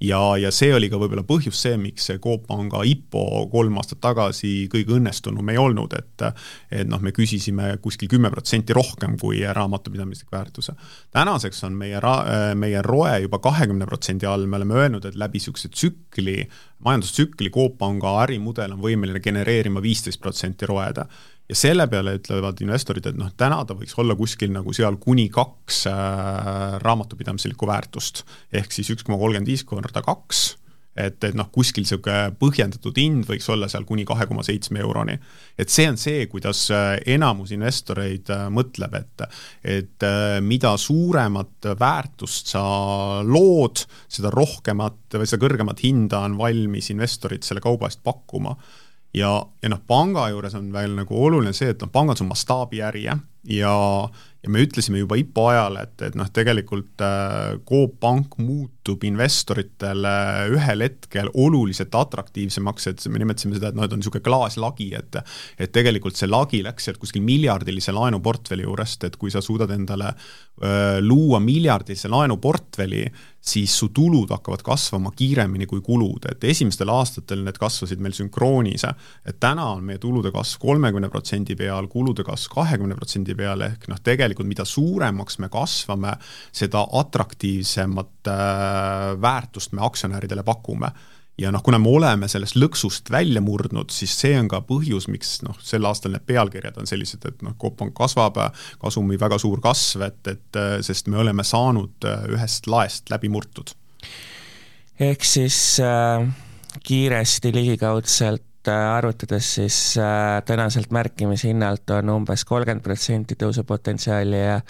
ja, 0.00 0.20
ja 0.40 0.50
see 0.54 0.72
oli 0.74 0.88
ka 0.90 0.98
võib-olla 1.00 1.24
põhjus 1.26 1.60
see, 1.64 1.76
miks 1.80 2.08
see 2.08 2.20
Coop 2.22 2.46
Panga 2.48 2.82
IPO 2.88 3.46
kolm 3.52 3.78
aastat 3.80 4.00
tagasi 4.04 4.68
kõige 4.72 4.96
õnnestunum 4.96 5.52
ei 5.52 5.60
olnud, 5.60 5.96
et 5.98 6.24
et 6.70 6.88
noh, 6.88 7.00
me 7.02 7.12
küsisime 7.16 7.72
kuskil 7.82 8.10
kümme 8.10 8.30
protsenti 8.32 8.76
rohkem 8.76 9.16
kui 9.20 9.40
raamatupidamislik 9.44 10.32
väärtuse. 10.32 10.74
tänaseks 11.10 11.64
on 11.64 11.76
meie 11.78 12.00
ra-, 12.00 12.54
meie 12.54 12.82
ROE 12.82 13.20
juba 13.26 13.38
kahekümne 13.38 13.86
protsendi 13.86 14.26
all, 14.26 14.46
me 14.46 14.60
oleme 14.60 14.74
öelnud, 14.74 15.04
et 15.04 15.18
läbi 15.18 15.40
niisuguse 15.40 15.68
tsükli, 15.72 16.44
majandustsükli 16.84 17.50
Coop 17.50 17.78
Panga 17.78 18.18
ärimudel 18.24 18.74
on 18.76 18.82
võimeline 18.82 19.20
genereerima 19.24 19.80
viisteist 19.82 20.20
protsenti 20.20 20.68
ROE-da 20.68 21.06
ja 21.50 21.58
selle 21.58 21.86
peale 21.90 22.14
ütlevad 22.20 22.62
investorid, 22.62 23.10
et 23.10 23.18
noh, 23.18 23.32
täna 23.38 23.60
ta 23.66 23.74
võiks 23.78 23.96
olla 23.98 24.14
kuskil 24.18 24.52
nagu 24.54 24.74
seal 24.76 25.00
kuni 25.02 25.26
kaks 25.34 25.82
äh, 25.90 26.78
raamatupidamislikku 26.84 27.68
väärtust, 27.68 28.24
ehk 28.54 28.72
siis 28.74 28.92
üks 28.94 29.06
koma 29.06 29.18
kolmkümmend 29.18 29.50
viis 29.50 29.64
korda 29.66 30.02
kaks, 30.06 30.44
et, 31.00 31.18
et 31.26 31.34
noh, 31.38 31.48
kuskil 31.50 31.82
niisugune 31.82 32.36
põhjendatud 32.38 32.98
hind 32.98 33.26
võiks 33.26 33.48
olla 33.50 33.68
seal 33.70 33.86
kuni 33.88 34.04
kahe 34.06 34.26
koma 34.30 34.44
seitsme 34.46 34.82
euroni. 34.82 35.16
et 35.58 35.72
see 35.72 35.88
on 35.90 35.98
see, 35.98 36.26
kuidas 36.30 36.62
äh, 36.74 36.92
enamus 37.16 37.50
investoreid 37.56 38.30
äh, 38.30 38.46
mõtleb, 38.54 38.94
et 39.00 39.26
et 39.80 40.06
mida 40.46 40.70
suuremat 40.78 41.66
väärtust 41.78 42.54
sa 42.54 42.62
lood, 43.26 43.82
seda 44.08 44.30
rohkemat 44.34 45.18
või 45.18 45.26
seda 45.26 45.42
kõrgemat 45.42 45.82
hinda 45.82 46.22
on 46.28 46.38
valmis 46.38 46.92
investorid 46.94 47.42
selle 47.46 47.62
kauba 47.64 47.90
eest 47.90 48.04
pakkuma 48.06 48.54
ja, 49.14 49.30
ja 49.62 49.72
noh, 49.72 49.80
panga 49.86 50.28
juures 50.30 50.54
on 50.58 50.72
veel 50.74 50.94
nagu 50.98 51.22
oluline 51.24 51.54
see, 51.56 51.72
et 51.74 51.82
noh, 51.82 51.90
pangad 51.92 52.20
on 52.22 52.30
mastaabiäri 52.30 53.06
ja, 53.08 53.16
ja 53.50 53.76
ja 54.40 54.48
me 54.48 54.62
ütlesime 54.64 55.02
juba 55.02 55.18
IPO 55.20 55.46
ajal, 55.52 55.76
et, 55.82 55.96
et 56.06 56.14
noh, 56.16 56.28
tegelikult 56.32 57.02
äh, 57.04 57.58
Coop 57.68 57.98
Pank 58.00 58.38
muutub 58.80 59.04
investoritele 59.04 60.12
ühel 60.54 60.84
hetkel 60.84 61.28
oluliselt 61.34 61.94
atraktiivsemaks, 61.94 62.86
et 62.88 63.06
me 63.08 63.20
nimetasime 63.20 63.54
seda, 63.56 63.68
et 63.68 63.76
noh, 63.76 63.84
et 63.84 63.92
on 63.92 64.00
niisugune 64.00 64.24
klaaslagi, 64.24 64.94
et 64.96 65.18
et 65.58 65.72
tegelikult 65.72 66.16
see 66.16 66.28
lagi 66.28 66.62
läks 66.64 66.84
sealt 66.86 66.98
kuskil 66.98 67.22
miljardilise 67.22 67.92
laenuportfelli 67.92 68.64
juurest, 68.64 69.04
et 69.04 69.16
kui 69.16 69.30
sa 69.30 69.42
suudad 69.42 69.70
endale 69.70 70.14
öö, 70.62 71.00
luua 71.02 71.40
miljardilise 71.40 72.08
laenuportfelli, 72.08 73.04
siis 73.40 73.72
su 73.78 73.88
tulud 73.88 74.30
hakkavad 74.30 74.62
kasvama 74.62 75.12
kiiremini 75.16 75.66
kui 75.66 75.80
kulud, 75.80 76.26
et 76.30 76.44
esimestel 76.44 76.88
aastatel 76.92 77.44
need 77.44 77.58
kasvasid 77.60 78.00
meil 78.00 78.12
sünkroonis. 78.16 78.84
et 79.26 79.40
täna 79.40 79.66
on 79.74 79.84
meie 79.84 79.98
tulude 79.98 80.30
kasv 80.32 80.60
kolmekümne 80.60 81.08
protsendi 81.08 81.56
peal, 81.56 81.88
kulude 81.88 82.24
kasv 82.24 82.52
kahekümne 82.54 82.94
protsendi 82.94 83.34
peal, 83.34 83.60
ehk 83.60 83.88
noh, 83.88 84.00
tegelikult 84.02 84.48
mida 84.48 84.64
suuremaks 84.64 85.38
me 85.38 85.48
kasvame, 85.48 86.16
seda 86.52 86.86
atraktiivsemat 87.00 88.28
äh, 88.28 88.69
väärtust 89.20 89.72
me 89.72 89.82
aktsionäridele 89.86 90.42
pakume 90.46 90.90
ja 91.40 91.50
noh, 91.52 91.62
kuna 91.64 91.78
me 91.80 91.88
oleme 91.88 92.28
sellest 92.28 92.58
lõksust 92.60 93.10
välja 93.12 93.40
murdnud, 93.44 93.92
siis 93.94 94.12
see 94.18 94.34
on 94.38 94.48
ka 94.50 94.60
põhjus, 94.66 95.08
miks 95.12 95.38
noh, 95.46 95.56
sel 95.64 95.86
aastal 95.88 96.12
need 96.14 96.26
pealkirjad 96.28 96.76
on 96.80 96.90
sellised, 96.90 97.24
et 97.28 97.40
noh, 97.46 97.56
Coop 97.60 97.78
Pank 97.80 97.94
kasvab, 97.96 98.38
kasumi 98.82 99.18
väga 99.20 99.38
suur 99.40 99.62
kasv, 99.64 100.04
et, 100.10 100.20
et 100.34 100.60
sest 100.86 101.08
me 101.08 101.20
oleme 101.22 101.46
saanud 101.46 102.08
ühest 102.34 102.68
laest 102.70 103.10
läbi 103.12 103.32
murtud. 103.32 103.72
ehk 105.00 105.24
siis 105.24 105.80
äh, 105.80 106.28
kiiresti 106.84 107.54
ligikaudselt 107.54 108.68
äh, 108.68 108.94
arvutades 108.96 109.54
siis 109.54 109.96
äh, 109.98 110.42
tänaselt 110.44 110.90
märkimishinnalt 110.90 111.90
on 111.90 112.16
umbes 112.18 112.44
kolmkümmend 112.44 112.84
protsenti 112.84 113.38
tõusupotentsiaali 113.40 114.44
ja 114.44 114.60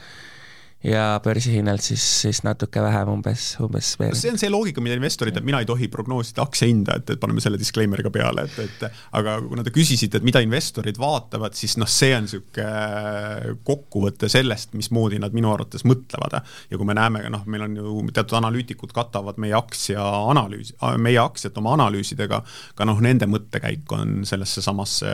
ja 0.85 1.21
börsihinnalt 1.25 1.85
siis, 1.85 2.05
siis 2.23 2.41
natuke 2.47 2.81
vähem, 2.81 3.09
umbes, 3.13 3.53
umbes 3.61 3.93
veerand. 4.01 4.17
see 4.17 4.33
on 4.33 4.39
see 4.41 4.49
loogika, 4.53 4.81
mida 4.81 4.97
investorid, 4.97 5.37
et 5.37 5.45
mina 5.45 5.61
ei 5.61 5.69
tohi 5.69 5.91
prognoosida 5.93 6.41
aktsiahinda, 6.47 6.97
et, 7.01 7.13
et 7.13 7.21
paneme 7.21 7.43
selle 7.45 7.61
disclaimer'i 7.61 8.05
ka 8.07 8.13
peale, 8.15 8.47
et, 8.49 8.57
et 8.65 8.87
aga 9.21 9.37
kuna 9.45 9.65
te 9.67 9.75
küsisite, 9.75 10.21
et 10.21 10.27
mida 10.27 10.41
investorid 10.45 10.97
vaatavad, 11.01 11.57
siis 11.59 11.77
noh, 11.81 11.91
see 11.91 12.15
on 12.17 12.25
niisugune 12.25 13.59
kokkuvõte 13.69 14.31
sellest, 14.33 14.73
mismoodi 14.79 15.21
nad 15.21 15.37
minu 15.37 15.53
arvates 15.53 15.85
mõtlevad. 15.85 16.39
ja 16.71 16.81
kui 16.81 16.89
me 16.89 16.97
näeme, 16.97 17.27
noh, 17.33 17.45
meil 17.51 17.67
on 17.69 17.77
ju 17.77 17.99
teatud 18.15 18.39
analüütikud 18.41 18.97
katavad 18.97 19.37
meie 19.43 19.57
aktsia 19.59 20.01
analüüsi, 20.33 20.79
meie 20.97 21.21
aktsiat 21.21 21.61
oma 21.61 21.77
analüüsidega, 21.77 22.41
ka 22.75 22.89
noh, 22.89 23.05
nende 23.05 23.29
mõttekäik 23.29 23.93
on 23.99 24.23
sellesse 24.29 24.65
samasse 24.65 25.13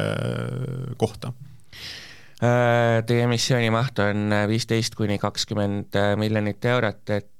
kohta 1.00 1.35
teie 2.40 3.22
emissiooni 3.25 3.70
maht 3.72 3.99
on 4.05 4.33
äh, 4.33 4.44
viisteist 4.49 4.94
kuni 4.94 5.18
kakskümmend 5.18 5.96
äh, 5.96 6.14
miljonit 6.20 6.64
eurot, 6.64 7.11
et 7.11 7.33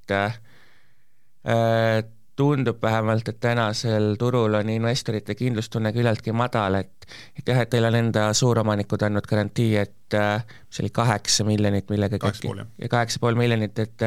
tundub 2.37 2.83
vähemalt, 2.83 3.29
et 3.29 3.39
tänasel 3.41 4.17
turul 4.19 4.55
on 4.59 4.69
investorite 4.71 5.35
kindlustunne 5.39 5.93
küllaltki 5.95 6.35
madal, 6.37 6.75
et 6.81 7.07
et 7.39 7.49
jah, 7.49 7.61
et 7.63 7.71
teil 7.71 7.87
on 7.87 7.95
enda 7.95 8.25
suuromanikud 8.35 9.03
andnud 9.07 9.27
garantii, 9.31 9.77
et 9.79 10.17
mis 10.17 10.81
oli 10.83 10.91
kaheksa 10.91 11.47
miljonit 11.47 11.91
millegagi 11.91 12.23
kaheksa 12.23 12.49
pool, 12.49 12.63
jah. 12.65 12.91
kaheksa 12.91 13.23
pool 13.23 13.39
miljonit, 13.39 13.79
et 13.79 14.07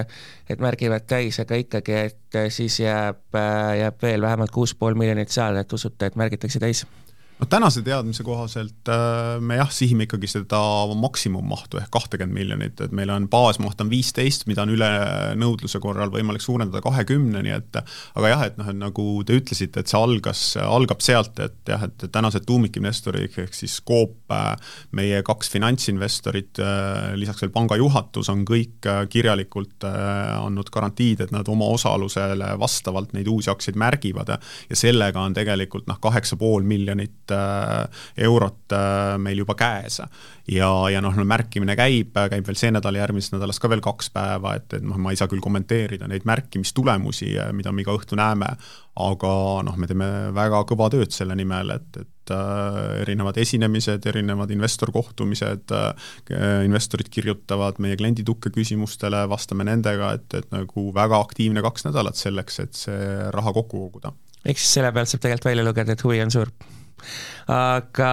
et 0.50 0.60
märgivad 0.60 1.08
täis, 1.08 1.40
aga 1.40 1.60
ikkagi, 1.64 1.96
et 2.10 2.40
siis 2.52 2.80
jääb, 2.84 3.40
jääb 3.80 4.04
veel 4.04 4.28
vähemalt 4.28 4.52
kuus 4.52 4.76
pool 4.76 5.00
miljonit 5.00 5.32
saada, 5.32 5.64
et 5.64 5.74
usute, 5.80 6.12
et 6.12 6.20
märgitakse 6.20 6.60
täis 6.60 6.86
noh, 7.40 7.48
tänase 7.50 7.82
teadmise 7.86 8.24
kohaselt 8.28 8.90
äh, 8.92 9.40
me 9.42 9.60
jah, 9.60 9.72
sihime 9.74 10.08
ikkagi 10.08 10.30
seda 10.30 10.60
maksimummahtu 11.00 11.80
ehk 11.82 11.92
kahtekümmet 11.94 12.36
miljonit, 12.36 12.82
et 12.84 12.96
meil 12.96 13.12
on 13.14 13.28
baasmaht 13.32 13.82
on 13.84 13.92
viisteist, 13.92 14.46
mida 14.50 14.66
on 14.66 14.74
üle 14.76 14.90
nõudluse 15.40 15.80
korral 15.84 16.12
võimalik 16.14 16.44
suurendada 16.44 16.84
kahekümneni, 16.86 17.54
et 17.56 17.80
aga 17.80 18.34
jah, 18.34 18.46
et 18.50 18.60
noh, 18.60 18.70
et 18.72 18.80
nagu 18.80 19.08
te 19.28 19.38
ütlesite, 19.40 19.84
et 19.84 19.92
see 19.92 20.00
algas, 20.00 20.44
algab 20.62 21.04
sealt, 21.06 21.40
et 21.44 21.72
jah, 21.72 21.88
et 21.88 22.08
tänased 22.12 22.48
tuumikinvestorid 22.50 23.40
ehk 23.40 23.56
siis 23.56 23.80
Coop, 23.88 24.32
meie 24.96 25.22
kaks 25.26 25.50
finantsinvestorit, 25.54 26.60
äh, 26.64 27.14
lisaks 27.20 27.44
veel 27.44 27.54
panga 27.56 27.78
juhatus 27.80 28.30
on 28.32 28.44
kõik 28.48 28.86
äh, 28.90 29.04
kirjalikult 29.10 29.86
andnud 29.88 30.70
garantiid, 30.74 31.24
et 31.24 31.32
nad 31.34 31.48
oma 31.50 31.70
osalusele 31.74 32.52
vastavalt 32.60 33.14
neid 33.16 33.30
uusi 33.32 33.50
aktsiaid 33.52 33.78
märgivad. 33.80 34.36
Ja 34.70 34.78
sellega 34.78 35.22
on 35.24 35.34
tegelikult 35.38 35.88
noh, 35.90 36.00
kaheksa 36.02 36.38
pool 36.40 36.68
miljonit 36.68 37.29
äh, 37.29 37.29
eurot 37.32 38.76
äh, 38.76 39.16
meil 39.22 39.44
juba 39.44 39.56
käes. 39.60 40.02
ja, 40.50 40.70
ja 40.90 41.02
noh, 41.02 41.14
märkimine 41.14 41.76
käib, 41.78 42.16
käib 42.32 42.48
veel 42.48 42.58
see 42.58 42.72
nädal, 42.74 42.98
järgmisest 42.98 43.36
nädalast 43.36 43.62
ka 43.62 43.70
veel 43.70 43.84
kaks 43.86 44.10
päeva, 44.14 44.56
et, 44.58 44.74
et 44.80 44.86
noh, 44.86 44.98
ma 44.98 45.14
ei 45.14 45.20
saa 45.20 45.30
küll 45.30 45.44
kommenteerida 45.44 46.08
neid 46.10 46.26
märkimistulemusi, 46.26 47.36
mida 47.54 47.74
me 47.74 47.86
iga 47.86 47.94
õhtu 47.94 48.18
näeme, 48.20 48.50
aga 49.00 49.34
noh, 49.66 49.76
me 49.80 49.88
teeme 49.90 50.08
väga 50.36 50.64
kõva 50.68 50.90
tööd 50.92 51.14
selle 51.16 51.36
nimel, 51.40 51.72
et, 51.76 52.00
et 52.02 52.34
äh, 52.36 52.80
erinevad 53.04 53.38
esinemised, 53.42 54.06
erinevad 54.12 54.52
investorkohtumised 54.56 55.76
äh,, 55.76 56.10
investorid 56.68 57.12
kirjutavad 57.14 57.80
meie 57.84 57.98
klienditukke 58.00 58.52
küsimustele, 58.56 59.24
vastame 59.32 59.68
nendega, 59.70 60.14
et, 60.20 60.28
et 60.42 60.50
nagu 60.56 60.90
väga 60.96 61.22
aktiivne 61.28 61.64
kaks 61.66 61.88
nädalat 61.88 62.20
selleks, 62.20 62.60
et 62.66 62.82
see 62.82 63.14
raha 63.36 63.56
kokku 63.56 63.86
koguda. 63.88 64.14
eks 64.44 64.66
siis 64.66 64.80
selle 64.80 64.92
pealt 64.96 65.12
saab 65.12 65.24
tegelikult 65.24 65.52
välja 65.52 65.68
lugeda, 65.68 65.96
et 65.96 66.04
huvi 66.04 66.22
on 66.26 66.34
suur 66.34 66.52
aga 67.48 68.12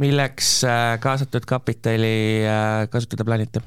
milleks 0.00 0.62
äh, 0.64 0.96
kaasatud 1.02 1.44
kapitali 1.48 2.46
äh, 2.46 2.88
kasutada 2.92 3.26
plaanite? 3.26 3.62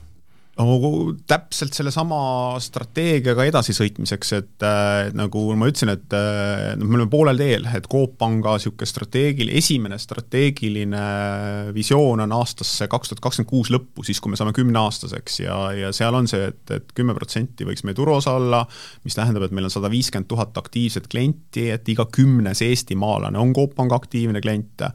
No 0.59 1.13
täpselt 1.25 1.73
sellesama 1.73 2.17
strateegiaga 2.61 3.45
edasisõitmiseks, 3.49 4.33
et 4.37 4.65
äh, 4.67 5.09
nagu 5.17 5.41
ma 5.57 5.69
ütlesin, 5.69 5.89
et 5.95 6.13
äh, 6.13 6.73
noh, 6.77 6.85
me 6.85 6.99
oleme 6.99 7.09
poolel 7.09 7.41
teel, 7.41 7.65
et 7.73 7.87
Coop 7.89 8.15
Panga 8.21 8.53
niisugune 8.59 8.89
strateegil-, 8.89 9.53
esimene 9.57 9.97
strateegiline 10.01 11.01
visioon 11.73 12.21
on 12.25 12.35
aastasse 12.37 12.87
kaks 12.91 13.11
tuhat 13.11 13.23
kakskümmend 13.25 13.49
kuus 13.49 13.73
lõppu, 13.73 14.05
siis 14.05 14.21
kui 14.21 14.33
me 14.33 14.39
saame 14.39 14.53
kümneaastaseks 14.53 15.41
ja, 15.41 15.57
ja 15.79 15.89
seal 15.95 16.19
on 16.19 16.29
see, 16.29 16.51
et, 16.53 16.61
et 16.77 16.93
kümme 16.93 17.17
protsenti 17.17 17.65
võiks 17.65 17.85
meie 17.87 17.97
turuosa 17.97 18.37
olla, 18.37 18.61
mis 19.07 19.17
tähendab, 19.17 19.47
et 19.47 19.57
meil 19.57 19.71
on 19.71 19.73
sada 19.73 19.89
viiskümmend 19.93 20.29
tuhat 20.29 20.61
aktiivset 20.61 21.09
klienti, 21.09 21.71
et 21.73 21.89
iga 21.89 22.05
kümnes 22.13 22.61
eestimaalane 22.61 23.41
on 23.41 23.57
Coop 23.57 23.73
Panga 23.79 23.97
aktiivne 23.97 24.43
klient 24.43 24.85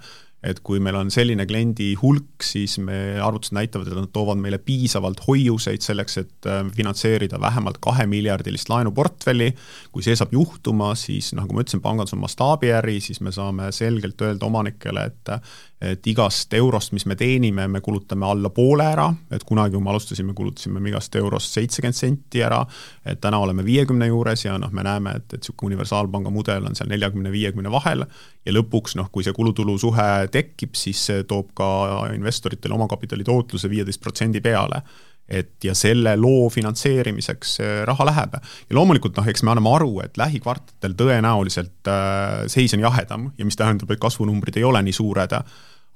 et 0.43 0.61
kui 0.63 0.79
meil 0.83 0.95
on 0.95 1.09
selline 1.11 1.47
kliendi 1.51 1.91
hulk, 1.99 2.45
siis 2.47 2.77
me, 2.79 3.19
arvutused 3.25 3.57
näitavad, 3.57 3.89
et 3.91 3.99
nad 3.99 4.11
toovad 4.15 4.39
meile 4.39 4.61
piisavalt 4.63 5.25
hoiuseid 5.27 5.83
selleks, 5.83 6.19
et 6.23 6.49
äh, 6.51 6.61
finantseerida 6.77 7.41
vähemalt 7.43 7.81
kahemiljardilist 7.83 8.71
laenuportfelli, 8.71 9.51
kui 9.95 10.07
see 10.07 10.15
saab 10.19 10.37
juhtuma, 10.37 10.93
siis 10.99 11.33
noh, 11.35 11.43
nagu 11.43 11.57
ma 11.57 11.65
ütlesin, 11.65 11.83
pangandus 11.83 12.15
on 12.15 12.23
mastaabiäri, 12.23 13.01
siis 13.03 13.23
me 13.25 13.35
saame 13.35 13.73
selgelt 13.75 14.23
öelda 14.23 14.47
omanikele, 14.47 15.09
et 15.11 15.35
et 15.81 16.07
igast 16.11 16.55
eurost, 16.59 16.93
mis 16.93 17.07
me 17.07 17.15
teenime, 17.19 17.69
me 17.71 17.81
kulutame 17.85 18.27
alla 18.27 18.51
poole 18.51 18.87
ära, 18.89 19.07
et 19.31 19.45
kunagi, 19.47 19.77
kui 19.77 19.85
me 19.85 19.93
alustasime, 19.93 20.35
kulutasime 20.35 20.81
me 20.83 20.91
igast 20.91 21.15
eurost 21.19 21.55
seitsekümmend 21.55 21.99
senti 21.99 22.43
ära, 22.43 22.65
et 23.07 23.21
täna 23.23 23.39
oleme 23.39 23.65
viiekümne 23.67 24.09
juures 24.11 24.45
ja 24.45 24.57
noh, 24.59 24.73
me 24.75 24.83
näeme, 24.87 25.15
et, 25.21 25.29
et 25.33 25.39
niisugune 25.39 25.75
universaalpanga 25.75 26.33
mudel 26.35 26.67
on 26.67 26.79
seal 26.79 26.91
neljakümne, 26.91 27.31
viiekümne 27.35 27.71
vahel. 27.71 28.05
Ja 28.47 28.55
lõpuks 28.57 28.97
noh, 28.99 29.11
kui 29.13 29.27
see 29.27 29.37
kulutulu 29.37 29.77
suhe 29.79 30.09
tekib, 30.33 30.75
siis 30.79 31.05
see 31.11 31.23
toob 31.29 31.53
ka 31.59 31.69
investoritele 32.15 32.75
omakapitali 32.75 33.27
tootluse 33.27 33.71
viieteist 33.71 34.03
protsendi 34.03 34.43
peale 34.43 34.83
et 35.29 35.65
ja 35.65 35.75
selle 35.77 36.15
loo 36.17 36.49
finantseerimiseks 36.49 37.59
raha 37.89 38.07
läheb. 38.09 38.39
ja 38.41 38.77
loomulikult 38.77 39.19
noh, 39.19 39.27
eks 39.29 39.45
me 39.45 39.53
anname 39.53 39.75
aru, 39.77 39.91
et 40.05 40.17
lähikvartalitel 40.17 40.97
tõenäoliselt 40.97 41.91
äh, 41.91 42.47
seis 42.49 42.75
on 42.75 42.87
jahedam 42.87 43.31
ja 43.39 43.49
mis 43.49 43.57
tähendab, 43.57 43.91
et 43.93 44.01
kasvunumbrid 44.01 44.57
ei 44.57 44.65
ole 44.65 44.83
nii 44.87 44.97
suured, 44.97 45.37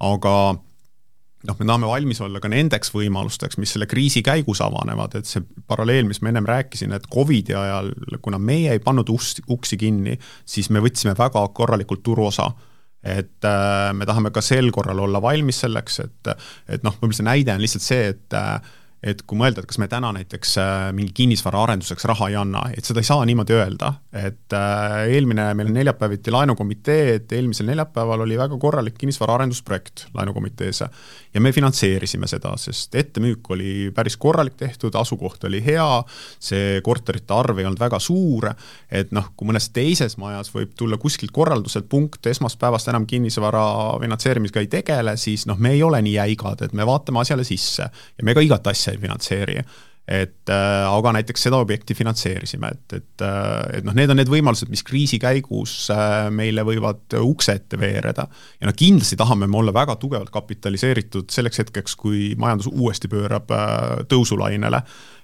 aga 0.03 0.35
noh, 1.47 1.57
me 1.59 1.67
tahame 1.67 1.89
valmis 1.89 2.21
olla 2.23 2.41
ka 2.43 2.51
nendeks 2.51 2.91
võimalusteks, 2.93 3.57
mis 3.61 3.73
selle 3.75 3.87
kriisi 3.89 4.23
käigus 4.25 4.61
avanevad, 4.63 5.17
et 5.19 5.29
see 5.29 5.43
paralleel, 5.67 6.07
mis 6.07 6.21
ma 6.23 6.31
ennem 6.31 6.47
rääkisin, 6.47 6.93
et 6.95 7.07
Covidi 7.11 7.55
ajal, 7.57 7.91
kuna 8.23 8.39
meie 8.39 8.75
ei 8.75 8.83
pannud 8.83 9.09
ust, 9.13 9.43
uksi 9.51 9.79
kinni, 9.79 10.15
siis 10.45 10.71
me 10.73 10.83
võtsime 10.83 11.15
väga 11.19 11.45
korralikult 11.55 12.03
turuosa. 12.05 12.51
Et 13.03 13.43
äh, 13.43 13.89
me 13.91 14.05
tahame 14.07 14.29
ka 14.31 14.39
sel 14.39 14.69
korral 14.71 15.01
olla 15.03 15.19
valmis 15.19 15.57
selleks, 15.65 15.99
et 16.05 16.29
et 16.71 16.85
noh, 16.87 16.95
võib-olla 17.01 17.17
see 17.17 17.27
näide 17.27 17.51
on 17.51 17.63
lihtsalt 17.65 17.83
see, 17.83 18.05
et 18.13 18.35
äh, 18.39 18.53
et 19.03 19.21
kui 19.27 19.35
mõelda, 19.39 19.59
et 19.59 19.67
kas 19.67 19.79
me 19.81 19.89
täna 19.91 20.13
näiteks 20.15 20.53
äh, 20.61 20.85
mingi 20.95 21.11
kinnisvara 21.17 21.65
arenduseks 21.65 22.05
raha 22.07 22.29
ei 22.31 22.37
anna, 22.39 22.61
et 22.71 22.87
seda 22.87 23.01
ei 23.03 23.07
saa 23.07 23.25
niimoodi 23.27 23.55
öelda, 23.57 23.91
et 24.15 24.55
äh, 24.55 24.95
eelmine, 25.11 25.49
meil 25.59 25.71
on 25.71 25.75
neljapäeviti 25.75 26.31
laenukomitee, 26.31 27.17
et 27.17 27.35
eelmisel 27.35 27.67
neljapäeval 27.67 28.23
oli 28.23 28.37
väga 28.39 28.57
korralik 28.61 28.95
kinnisvara 29.01 29.35
arendusprojekt 29.35 30.05
laenukomitees 30.15 30.83
ja 31.33 31.41
me 31.43 31.51
finantseerisime 31.51 32.29
seda, 32.31 32.53
sest 32.61 32.95
ettemüük 32.95 33.51
oli 33.51 33.73
päris 33.95 34.15
korralik 34.17 34.55
tehtud, 34.59 34.95
asukoht 34.95 35.43
oli 35.49 35.59
hea, 35.65 35.89
see 36.39 36.79
korterite 36.85 37.35
arv 37.35 37.59
ei 37.59 37.67
olnud 37.67 37.83
väga 37.83 37.99
suur, 38.03 38.47
et 38.87 39.11
noh, 39.11 39.33
kui 39.35 39.51
mõnes 39.51 39.67
teises 39.75 40.15
majas 40.21 40.53
võib 40.55 40.77
tulla 40.79 40.99
kuskilt 41.01 41.35
korralduselt 41.35 41.91
punkt, 41.91 42.23
esmaspäevast 42.31 42.87
enam 42.93 43.09
kinnisvara 43.09 43.65
finantseerimisega 43.99 44.63
ei 44.63 44.71
tegele, 44.79 45.17
siis 45.19 45.43
noh, 45.49 45.59
me 45.59 45.75
ei 45.75 45.83
ole 45.83 45.99
nii 46.05 46.15
jäigad, 46.21 46.63
et 46.63 46.73
me 46.77 46.87
vaatame 46.87 47.19
asjale 47.19 47.43
sisse 47.47 47.89
ja 47.91 48.23
me 48.23 48.37
ka 48.37 48.47
igat 48.47 48.71
asja 48.71 48.92
ei 48.93 49.01
finantseeri 49.01 49.59
et 50.03 50.51
äh, 50.51 50.83
aga 50.83 51.13
näiteks 51.15 51.45
seda 51.45 51.61
objekti 51.63 51.95
finantseerisime, 51.95 52.73
et, 52.75 52.95
et, 52.97 53.23
äh, 53.23 53.77
et 53.79 53.85
noh, 53.87 53.95
need 53.95 54.11
on 54.11 54.19
need 54.19 54.31
võimalused, 54.31 54.67
mis 54.71 54.83
kriisi 54.83 55.19
käigus 55.21 55.77
äh, 55.95 56.27
meile 56.33 56.65
võivad 56.67 57.15
ukse 57.21 57.55
ette 57.55 57.79
veereda. 57.79 58.25
ja 58.59 58.67
noh, 58.67 58.75
kindlasti 58.75 59.15
tahame 59.19 59.47
me 59.47 59.61
olla 59.61 59.71
väga 59.75 59.95
tugevalt 60.01 60.33
kapitaliseeritud 60.33 61.31
selleks 61.31 61.63
hetkeks, 61.63 61.95
kui 61.95 62.33
majandus 62.39 62.67
uuesti 62.73 63.07
pöörab 63.11 63.55
tõusulainele. 64.11 64.83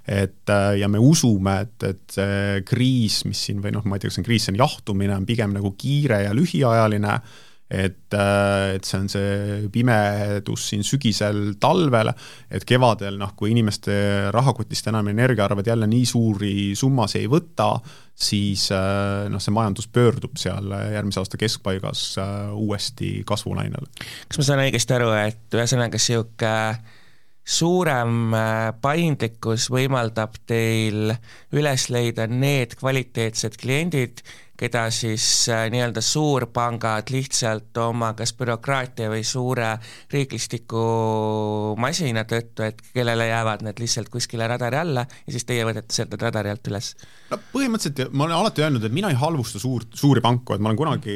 et 0.10 0.49
ja 0.79 0.88
me 0.88 0.97
usume, 1.03 1.60
et, 1.62 1.84
et 1.84 2.15
see 2.15 2.63
kriis, 2.65 3.19
mis 3.27 3.43
siin 3.49 3.60
või 3.62 3.75
noh, 3.75 3.84
ma 3.84 3.97
ei 3.97 3.99
tea, 3.99 4.10
kas 4.10 4.15
see 4.15 4.23
on 4.23 4.29
kriis, 4.32 4.47
see 4.47 4.55
on 4.55 4.63
jahtumine, 4.63 5.13
on 5.13 5.27
pigem 5.27 5.51
nagu 5.60 5.75
kiire 5.77 6.23
ja 6.23 6.32
lühiajaline 6.34 7.12
äh, 7.19 7.38
et 7.69 8.15
see 8.82 8.97
on 8.97 9.10
see 9.12 9.67
pimedus 9.69 10.69
siin 10.71 10.82
sügisel 10.86 11.53
talvel, 11.62 12.10
et 12.49 12.65
kevadel 12.65 13.19
noh, 13.21 13.36
kui 13.38 13.51
inimeste 13.53 13.93
rahakotist 14.34 14.89
enam 14.89 15.12
energiaarved 15.12 15.69
jälle 15.69 15.89
nii 15.89 16.05
suuri 16.10 16.53
summasid 16.77 17.21
ei 17.21 17.29
võta, 17.29 17.75
siis 18.19 18.67
äh, 18.75 19.27
noh, 19.29 19.41
see 19.43 19.53
majandus 19.53 19.89
pöördub 19.93 20.39
seal 20.41 20.73
järgmise 20.95 21.21
aasta 21.21 21.38
keskpaigas 21.39 22.05
äh, 22.17 22.32
uuesti 22.58 23.19
kasvulainele. 23.27 23.91
kas 24.27 24.41
ma 24.41 24.47
saan 24.47 24.63
õigesti 24.65 24.97
aru, 24.97 25.13
et 25.27 25.60
ühesõnaga 25.60 26.01
niisugune 26.01 26.97
suurem 27.49 28.36
paindlikkus 28.82 29.69
võimaldab 29.73 30.36
teil 30.49 31.15
üles 31.58 31.88
leida 31.89 32.27
need 32.29 32.75
kvaliteetsed 32.77 33.58
kliendid, 33.62 34.21
keda 34.60 34.86
siis 34.91 35.24
äh, 35.52 35.67
nii-öelda 35.72 36.02
suurpangad 36.04 37.12
lihtsalt 37.13 37.78
oma 37.80 38.12
kas 38.17 38.34
bürokraatia 38.38 39.08
või 39.12 39.24
suure 39.28 39.72
riiklistiku 40.12 40.84
masina 41.80 42.26
tõttu, 42.28 42.65
et 42.67 42.82
kellele 42.93 43.30
jäävad 43.30 43.63
need 43.67 43.80
lihtsalt 43.80 44.12
kuskile 44.12 44.48
radari 44.52 44.82
alla 44.82 45.06
ja 45.08 45.36
siis 45.36 45.48
teie 45.48 45.63
võtate 45.67 45.95
sealt 45.95 46.12
need 46.13 46.26
radari 46.28 46.52
alt 46.52 46.72
üles? 46.72 46.91
no 47.30 47.39
põhimõtteliselt 47.54 48.12
ma 48.12 48.26
olen 48.28 48.38
alati 48.39 48.65
öelnud, 48.65 48.84
et 48.84 48.95
mina 48.95 49.12
ei 49.13 49.19
halvusta 49.19 49.62
suurt, 49.62 49.93
suuri 49.95 50.24
panku, 50.26 50.56
et 50.56 50.63
ma 50.63 50.72
olen 50.72 50.80
kunagi 50.80 51.15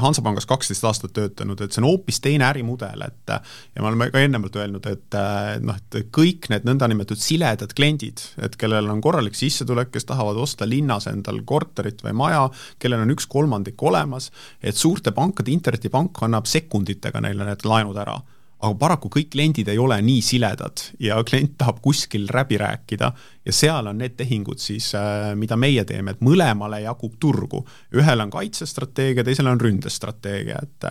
Hansapangas 0.00 0.48
kaksteist 0.50 0.84
aastat 0.84 1.14
töötanud, 1.16 1.60
et 1.64 1.72
see 1.72 1.80
on 1.80 1.88
hoopis 1.88 2.20
teine 2.24 2.48
ärimudel, 2.50 3.06
et 3.06 3.32
ja 3.32 3.80
me 3.80 3.88
oleme 3.88 4.10
ka 4.12 4.20
ennemalt 4.24 4.58
öelnud, 4.60 4.88
et 4.90 5.18
noh, 5.64 5.78
et 5.78 6.12
kõik 6.14 6.50
need 6.52 6.66
nõndanimetatud 6.68 7.22
siledad 7.22 7.72
kliendid, 7.76 8.22
et 8.44 8.58
kellel 8.60 8.90
on 8.92 9.00
korralik 9.04 9.38
sissetulek, 9.38 9.92
kes 9.94 10.08
tahavad 10.10 10.38
osta 10.42 10.68
linnas 10.68 11.08
endal 11.10 11.40
korterit 11.48 12.02
või 12.04 12.16
maja, 12.24 12.44
kellel 12.78 13.04
on 13.04 13.14
üks 13.14 13.26
kolmandik 13.30 13.82
olemas, 13.82 14.30
et 14.62 14.76
suurte 14.76 15.12
pankade 15.12 15.52
internetipank 15.54 16.22
annab 16.26 16.46
sekunditega 16.50 17.20
neile 17.24 17.48
need 17.48 17.66
laenud 17.68 18.00
ära 18.00 18.18
aga 18.64 18.76
paraku 18.80 19.10
kõik 19.12 19.32
kliendid 19.34 19.68
ei 19.70 19.80
ole 19.80 19.96
nii 20.04 20.22
siledad 20.24 20.82
ja 21.02 21.18
klient 21.26 21.56
tahab 21.60 21.80
kuskil 21.84 22.26
läbi 22.32 22.58
rääkida 22.60 23.10
ja 23.44 23.54
seal 23.54 23.90
on 23.90 23.98
need 24.00 24.16
tehingud 24.16 24.62
siis, 24.62 24.92
äh, 24.96 25.32
mida 25.38 25.58
meie 25.60 25.84
teeme, 25.88 26.14
et 26.14 26.24
mõlemale 26.24 26.80
jagub 26.84 27.18
turgu. 27.20 27.64
ühel 27.94 28.20
on 28.20 28.30
kaitsestrateegia, 28.30 29.24
teisel 29.24 29.50
on 29.50 29.60
ründestrateegia, 29.60 30.62
et 30.62 30.88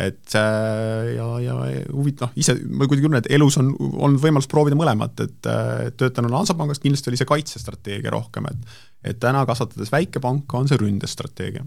et 0.00 0.34
ja, 0.34 1.26
ja 1.40 1.54
huvitav, 1.92 2.28
noh, 2.28 2.36
ise 2.40 2.56
ma 2.68 2.84
kuidagi 2.84 3.06
tunnen, 3.06 3.22
et 3.24 3.30
elus 3.32 3.56
on 3.60 3.72
olnud 3.78 4.20
võimalus 4.20 4.48
proovida 4.50 4.76
mõlemat, 4.78 5.22
et 5.24 5.48
äh, 5.50 5.88
töötanud 5.96 6.34
Hansapangas 6.36 6.82
kindlasti 6.82 7.12
oli 7.12 7.20
see 7.20 7.28
kaitsestrateegia 7.28 8.12
rohkem, 8.14 8.50
et 8.52 8.76
et 9.06 9.20
täna 9.22 9.44
kasvatades 9.46 9.92
väikepanka, 9.92 10.58
on 10.58 10.68
see 10.68 10.78
ründestrateegia. 10.80 11.62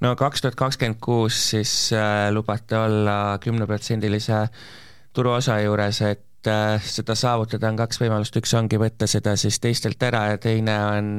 No 0.00 0.14
kaks 0.16 0.42
tuhat 0.42 0.56
kakskümmend 0.58 0.98
kuus 1.04 1.36
siis 1.52 1.92
äh, 1.92 2.30
lubate 2.32 2.78
olla 2.78 3.38
kümneprotsendilise 3.42 4.46
turuosa 5.12 5.60
juures, 5.60 6.00
et 6.08 6.48
äh, 6.48 6.80
seda 6.82 7.14
saavutada 7.18 7.68
on 7.68 7.78
kaks 7.78 8.00
võimalust, 8.02 8.36
üks 8.40 8.54
ongi 8.58 8.80
võtta 8.80 9.06
seda 9.10 9.36
siis 9.40 9.60
teistelt 9.60 10.02
ära 10.02 10.24
ja 10.32 10.40
teine 10.42 10.76
on 10.86 11.12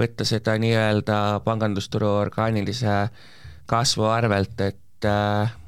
võtta 0.00 0.26
seda 0.28 0.56
nii-öelda 0.60 1.20
pangandusturu 1.44 2.08
orgaanilise 2.24 2.98
kasvu 3.70 4.08
arvelt, 4.08 4.60
et 4.64 4.80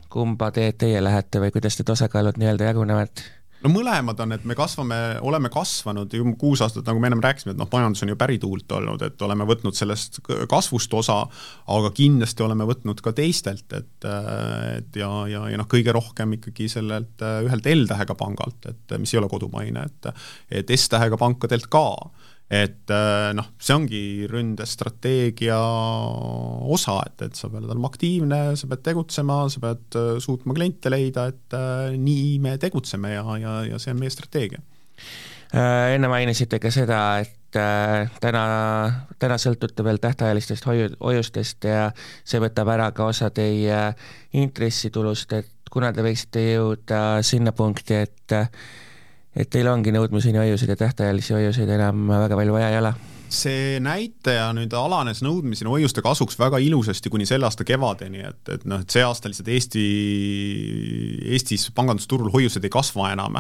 kumba 0.08 0.52
teed 0.54 0.78
teie 0.80 1.02
lähete 1.04 1.40
või 1.42 1.52
kuidas 1.52 1.76
need 1.78 1.90
osakaalud 1.96 2.40
nii-öelda 2.40 2.70
jagunevad? 2.70 3.26
no 3.64 3.70
mõlemad 3.72 4.20
on, 4.22 4.32
et 4.36 4.44
me 4.46 4.54
kasvame, 4.58 4.96
oleme 5.26 5.50
kasvanud 5.52 6.12
ju 6.14 6.34
kuus 6.38 6.62
aastat, 6.62 6.86
nagu 6.86 7.00
me 7.02 7.08
ennem 7.10 7.22
rääkisime, 7.24 7.54
et 7.54 7.60
noh, 7.60 7.68
majandus 7.72 8.04
on 8.06 8.12
ju 8.12 8.18
pärituult 8.18 8.74
olnud, 8.78 9.02
et 9.02 9.24
oleme 9.26 9.46
võtnud 9.48 9.74
sellest 9.74 10.20
kasvust 10.50 10.94
osa, 10.94 11.18
aga 11.74 11.90
kindlasti 11.96 12.46
oleme 12.46 12.68
võtnud 12.68 13.02
ka 13.04 13.12
teistelt, 13.18 13.66
et 13.74 14.08
et 14.08 15.00
ja, 15.00 15.10
ja, 15.30 15.44
ja 15.50 15.58
noh, 15.58 15.66
kõige 15.70 15.94
rohkem 15.94 16.36
ikkagi 16.38 16.68
sellelt 16.70 17.24
ühelt 17.48 17.66
L-tähega 17.74 18.14
pangalt, 18.18 18.70
et 18.70 18.98
mis 19.00 19.14
ei 19.14 19.22
ole 19.22 19.30
kodumaine, 19.32 19.88
et 19.90 20.12
et 20.62 20.74
S-tähega 20.78 21.18
pankadelt 21.18 21.66
ka 21.72 21.86
et 22.48 22.90
äh, 22.90 23.30
noh, 23.36 23.50
see 23.60 23.74
ongi 23.76 24.02
ründestrateegia 24.30 25.58
osa, 26.72 26.96
et, 27.04 27.26
et 27.28 27.36
sa 27.36 27.50
pead 27.52 27.66
olema 27.68 27.90
aktiivne, 27.92 28.40
sa 28.56 28.70
pead 28.70 28.84
tegutsema, 28.86 29.42
sa 29.52 29.60
pead 29.64 29.98
äh, 30.00 30.14
suutma 30.24 30.56
kliente 30.56 30.92
leida, 30.92 31.26
et 31.28 31.56
äh, 31.56 31.90
nii 32.00 32.38
me 32.44 32.56
tegutseme 32.60 33.12
ja, 33.12 33.24
ja, 33.42 33.58
ja 33.68 33.80
see 33.82 33.92
on 33.92 34.00
meie 34.00 34.14
strateegia. 34.14 34.64
Enne 35.48 36.08
mainisite 36.12 36.58
ka 36.60 36.68
seda, 36.72 37.00
et 37.24 37.56
täna, 38.20 38.40
täna 39.16 39.38
sõltute 39.40 39.84
veel 39.84 39.96
tähtajalistest 40.02 40.66
hoiu, 40.68 40.90
hoiustest 41.00 41.64
ja 41.64 41.86
see 42.20 42.40
võtab 42.44 42.68
ära 42.74 42.90
ka 42.92 43.06
osa 43.08 43.30
teie 43.32 43.78
intressitulust, 44.36 45.32
et 45.32 45.72
kuna 45.72 45.88
te 45.96 46.04
võiksite 46.04 46.44
jõuda 46.50 47.00
sinna 47.24 47.56
punkti, 47.56 47.96
et 47.96 48.36
et 49.38 49.50
teil 49.52 49.70
ongi 49.70 49.94
nõudmiseni 49.94 50.40
hoiuseid 50.40 50.74
ja 50.74 50.78
tähtajalisi 50.80 51.36
hoiuseid 51.36 51.70
enam 51.78 52.08
väga 52.10 52.38
palju 52.38 52.56
vaja 52.56 52.72
ei 52.72 52.80
ole? 52.80 52.92
see 53.28 53.76
näitaja 53.84 54.46
nüüd 54.56 54.72
alanes 54.72 55.20
nõudmiseni 55.20 55.68
hoiuste 55.68 56.00
kasuks 56.04 56.38
väga 56.40 56.60
ilusasti 56.64 57.10
kuni 57.12 57.26
selle 57.28 57.44
aasta 57.44 57.66
kevadeni, 57.68 58.22
et, 58.24 58.40
et 58.54 58.64
noh, 58.64 58.80
et 58.80 58.94
see 58.94 59.04
aasta 59.04 59.28
lihtsalt 59.28 59.50
Eesti, 59.52 59.82
Eestis 61.36 61.68
pangandusturul 61.76 62.32
hoiused 62.32 62.64
ei 62.64 62.72
kasva 62.72 63.12
enam 63.12 63.36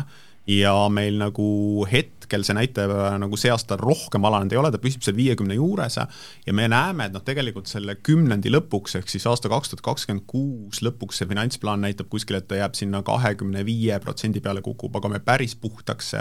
ja 0.48 0.72
meil 0.92 1.18
nagu 1.20 1.48
hetkel 1.90 2.44
see 2.46 2.56
näitaja 2.56 3.12
nagu 3.20 3.36
see 3.40 3.50
aasta 3.52 3.76
rohkem 3.80 4.24
alanenud 4.24 4.54
ei 4.54 4.60
ole, 4.60 4.70
ta 4.72 4.80
püsib 4.80 5.04
seal 5.04 5.16
viiekümne 5.18 5.58
juures 5.58 5.98
ja 6.00 6.54
me 6.56 6.68
näeme, 6.72 7.08
et 7.08 7.16
noh, 7.16 7.24
tegelikult 7.24 7.68
selle 7.70 7.98
kümnendi 8.00 8.52
lõpuks, 8.52 8.96
ehk 9.00 9.12
siis 9.12 9.26
aasta 9.28 9.50
kaks 9.52 9.74
tuhat 9.74 9.84
kakskümmend 9.90 10.24
kuus 10.30 10.80
lõpuks 10.84 11.20
see 11.20 11.28
finantsplaan 11.28 11.84
näitab 11.84 12.08
kuskil, 12.12 12.40
et 12.40 12.48
ta 12.48 12.60
jääb 12.60 12.78
sinna 12.78 13.02
kahekümne 13.04 13.64
viie 13.68 13.98
protsendi 14.00 14.40
peale 14.44 14.64
kukub, 14.64 14.96
aga 14.96 15.12
me 15.12 15.20
päris 15.24 15.56
puhtaks 15.60 16.14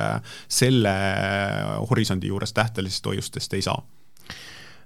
selle 0.48 0.96
horisondi 1.90 2.34
juures 2.34 2.54
tähtelistest 2.54 3.12
hoiustest 3.12 3.56
ei 3.56 3.64
saa. 3.64 3.80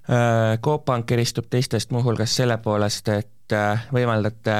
Äh, 0.10 0.58
Coop 0.60 0.86
Pank 0.86 1.12
eristub 1.12 1.45
teistest 1.49 1.91
muuhulgas 1.91 2.34
selle 2.36 2.58
poolest, 2.58 3.08
et 3.13 3.54
äh, 3.54 3.86
võimaldate 3.93 4.56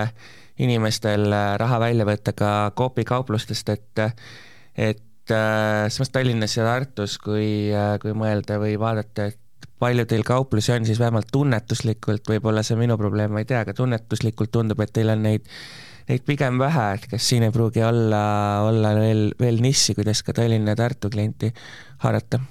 inimestel 0.62 1.26
äh, 1.34 1.56
raha 1.58 1.80
välja 1.82 2.06
võtta 2.06 2.34
ka 2.38 2.52
Coopi 2.78 3.04
kauplustest, 3.10 3.70
et 3.74 4.02
et 4.76 5.34
äh, 5.34 5.86
samas 5.90 6.12
Tallinnas 6.14 6.58
ja 6.58 6.66
Tartus, 6.68 7.18
kui 7.22 7.70
äh,, 7.76 7.96
kui 8.02 8.16
mõelda 8.18 8.60
või 8.62 8.78
vaadata, 8.80 9.32
et 9.32 9.70
palju 9.82 10.06
teil 10.10 10.26
kauplusi 10.26 10.76
on, 10.76 10.86
siis 10.86 11.00
vähemalt 11.02 11.32
tunnetuslikult, 11.34 12.28
võib-olla 12.30 12.64
see 12.64 12.78
on 12.78 12.84
minu 12.84 12.98
probleem, 13.02 13.34
ma 13.34 13.42
ei 13.42 13.50
tea, 13.50 13.64
aga 13.66 13.74
tunnetuslikult 13.78 14.54
tundub, 14.54 14.82
et 14.84 14.94
teil 14.94 15.14
on 15.14 15.26
neid 15.26 15.48
neid 16.10 16.24
pigem 16.28 16.58
vähe, 16.60 16.88
et 16.98 17.06
kas 17.12 17.28
siin 17.30 17.46
ei 17.46 17.54
pruugi 17.54 17.84
olla, 17.86 18.24
olla 18.68 18.96
veel, 18.98 19.30
veel 19.40 19.62
nissi, 19.64 19.96
kuidas 19.96 20.24
ka 20.26 20.36
Tallinna 20.36 20.74
ja 20.74 20.80
Tartu 20.84 21.12
klienti 21.14 21.52
haarata? 22.04 22.42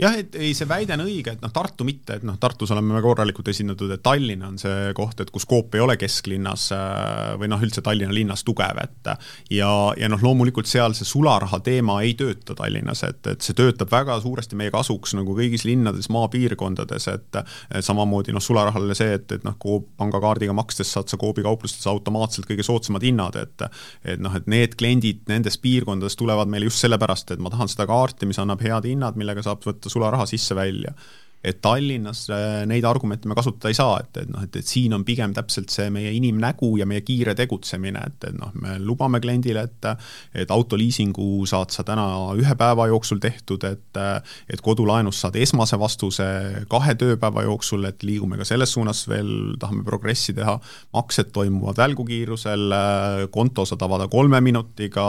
Jah, 0.00 0.14
et 0.18 0.36
ei, 0.40 0.52
see 0.56 0.66
väide 0.68 0.96
on 0.96 1.04
õige, 1.04 1.34
et 1.36 1.42
noh, 1.44 1.52
Tartu 1.52 1.84
mitte, 1.86 2.16
et 2.16 2.24
noh, 2.26 2.38
Tartus 2.40 2.70
oleme 2.72 2.94
väga 2.96 3.04
korralikult 3.04 3.50
esindatud, 3.52 3.90
et 3.92 4.02
Tallinn 4.02 4.42
on 4.46 4.56
see 4.60 4.92
koht, 4.96 5.20
et 5.20 5.30
kus 5.32 5.44
Coop 5.48 5.76
ei 5.76 5.82
ole 5.84 5.98
kesklinnas 6.00 6.68
äh, 6.74 7.34
või 7.40 7.50
noh, 7.52 7.60
üldse 7.62 7.84
Tallinna 7.84 8.14
linnas 8.16 8.44
tugev, 8.46 8.80
et 8.82 9.10
ja, 9.52 9.70
ja 9.98 10.10
noh, 10.10 10.22
loomulikult 10.24 10.70
seal 10.70 10.96
see 10.96 11.08
sularaha 11.08 11.60
teema 11.64 12.00
ei 12.06 12.16
tööta 12.18 12.56
Tallinnas, 12.58 13.04
et, 13.08 13.20
et 13.34 13.44
see 13.44 13.56
töötab 13.58 13.92
väga 13.92 14.16
suuresti 14.24 14.58
meie 14.58 14.72
kasuks 14.74 15.14
nagu 15.18 15.36
kõigis 15.36 15.66
linnades, 15.68 16.08
maapiirkondades, 16.12 17.08
et 17.12 17.40
samamoodi 17.84 18.34
noh, 18.34 18.42
sularahale 18.42 18.96
see, 18.98 19.12
et, 19.20 19.28
et 19.38 19.46
noh, 19.46 19.58
Coop 19.62 19.92
pangakaardiga 20.00 20.56
makstes 20.56 20.90
saad 20.96 21.12
sa 21.12 21.20
Coopi 21.20 21.44
kauplustes 21.44 21.86
automaatselt 21.90 22.48
kõige 22.48 22.66
soodsamad 22.66 23.04
hinnad, 23.06 23.38
et 23.38 23.68
et 24.08 24.20
noh, 24.22 24.32
et 24.34 24.46
need 24.50 24.74
kliendid 24.78 25.20
nendes 25.30 25.58
piirkondades 25.60 26.16
tulevad 26.18 26.50
meile 26.50 26.66
just 26.66 26.82
sellepärast, 26.82 27.30
et 27.34 27.42
ma 27.42 27.52
tahan 27.52 27.70
seda 27.70 27.84
kaarti, 27.86 28.26
mis 28.26 28.40
annab 28.42 28.62
head 28.64 28.88
hinnad, 28.88 29.18
millega 29.20 29.44
saab 29.44 29.62
võtta 29.66 29.81
sularaha 29.90 30.26
sisse-välja 30.26 30.94
et 31.44 31.58
Tallinnas 31.62 32.26
äh, 32.30 32.62
neid 32.70 32.84
argumente 32.86 33.28
me 33.28 33.34
kasutada 33.34 33.70
ei 33.72 33.76
saa, 33.76 33.96
et, 34.02 34.22
et 34.22 34.30
noh, 34.30 34.42
et, 34.46 34.56
et 34.60 34.66
siin 34.66 34.94
on 34.94 35.02
pigem 35.06 35.34
täpselt 35.34 35.72
see 35.74 35.88
meie 35.90 36.12
inimnägu 36.14 36.76
ja 36.78 36.86
meie 36.86 37.02
kiire 37.06 37.34
tegutsemine, 37.38 38.04
et, 38.06 38.28
et 38.30 38.36
noh, 38.38 38.52
me 38.62 38.76
lubame 38.82 39.20
kliendile, 39.22 39.66
et 39.66 39.88
et 40.38 40.50
autoliisingu 40.54 41.42
saad 41.50 41.72
sa 41.74 41.82
täna 41.86 42.04
ühe 42.38 42.54
päeva 42.58 42.86
jooksul 42.92 43.18
tehtud, 43.22 43.64
et 43.66 43.98
et 44.52 44.62
kodulaenust 44.62 45.24
saad 45.24 45.36
esmase 45.40 45.78
vastuse 45.80 46.26
kahe 46.70 46.94
tööpäeva 46.98 47.42
jooksul, 47.48 47.88
et 47.90 48.06
liigume 48.06 48.38
ka 48.38 48.46
selles 48.46 48.70
suunas 48.76 49.02
veel, 49.10 49.32
tahame 49.60 49.82
progressi 49.86 50.34
teha, 50.36 50.54
maksed 50.94 51.32
toimuvad 51.34 51.80
välgukiirusel, 51.82 52.76
konto 53.34 53.66
saad 53.66 53.82
avada 53.82 54.06
kolme 54.12 54.40
minutiga, 54.44 55.04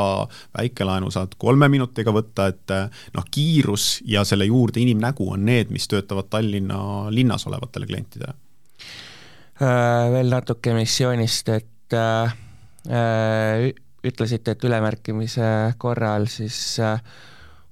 väikelaenu 0.57 1.11
saad 1.13 1.37
kolme 1.37 1.69
minutiga 1.69 2.13
võtta, 2.15 2.49
et 2.49 2.75
noh, 3.13 3.29
kiirus 3.29 4.01
ja 4.09 4.25
selle 4.27 4.49
juurde 4.49 4.81
inimnägu 4.81 5.29
on 5.35 5.45
need, 5.45 5.69
mis 5.73 5.87
töötavad 5.91 6.22
pakuvad 6.23 6.29
Tallinna 6.29 7.09
linnas 7.09 7.47
olevatele 7.47 7.85
klientidele? 7.85 8.33
Äh, 9.61 10.11
veel 10.11 10.29
natuke 10.29 10.71
emissioonist, 10.71 11.49
et 11.49 11.93
äh, 11.93 12.33
äh, 12.89 13.73
ütlesite, 14.03 14.51
et 14.51 14.63
ülemärkimise 14.63 15.75
korral 15.77 16.27
siis 16.27 16.79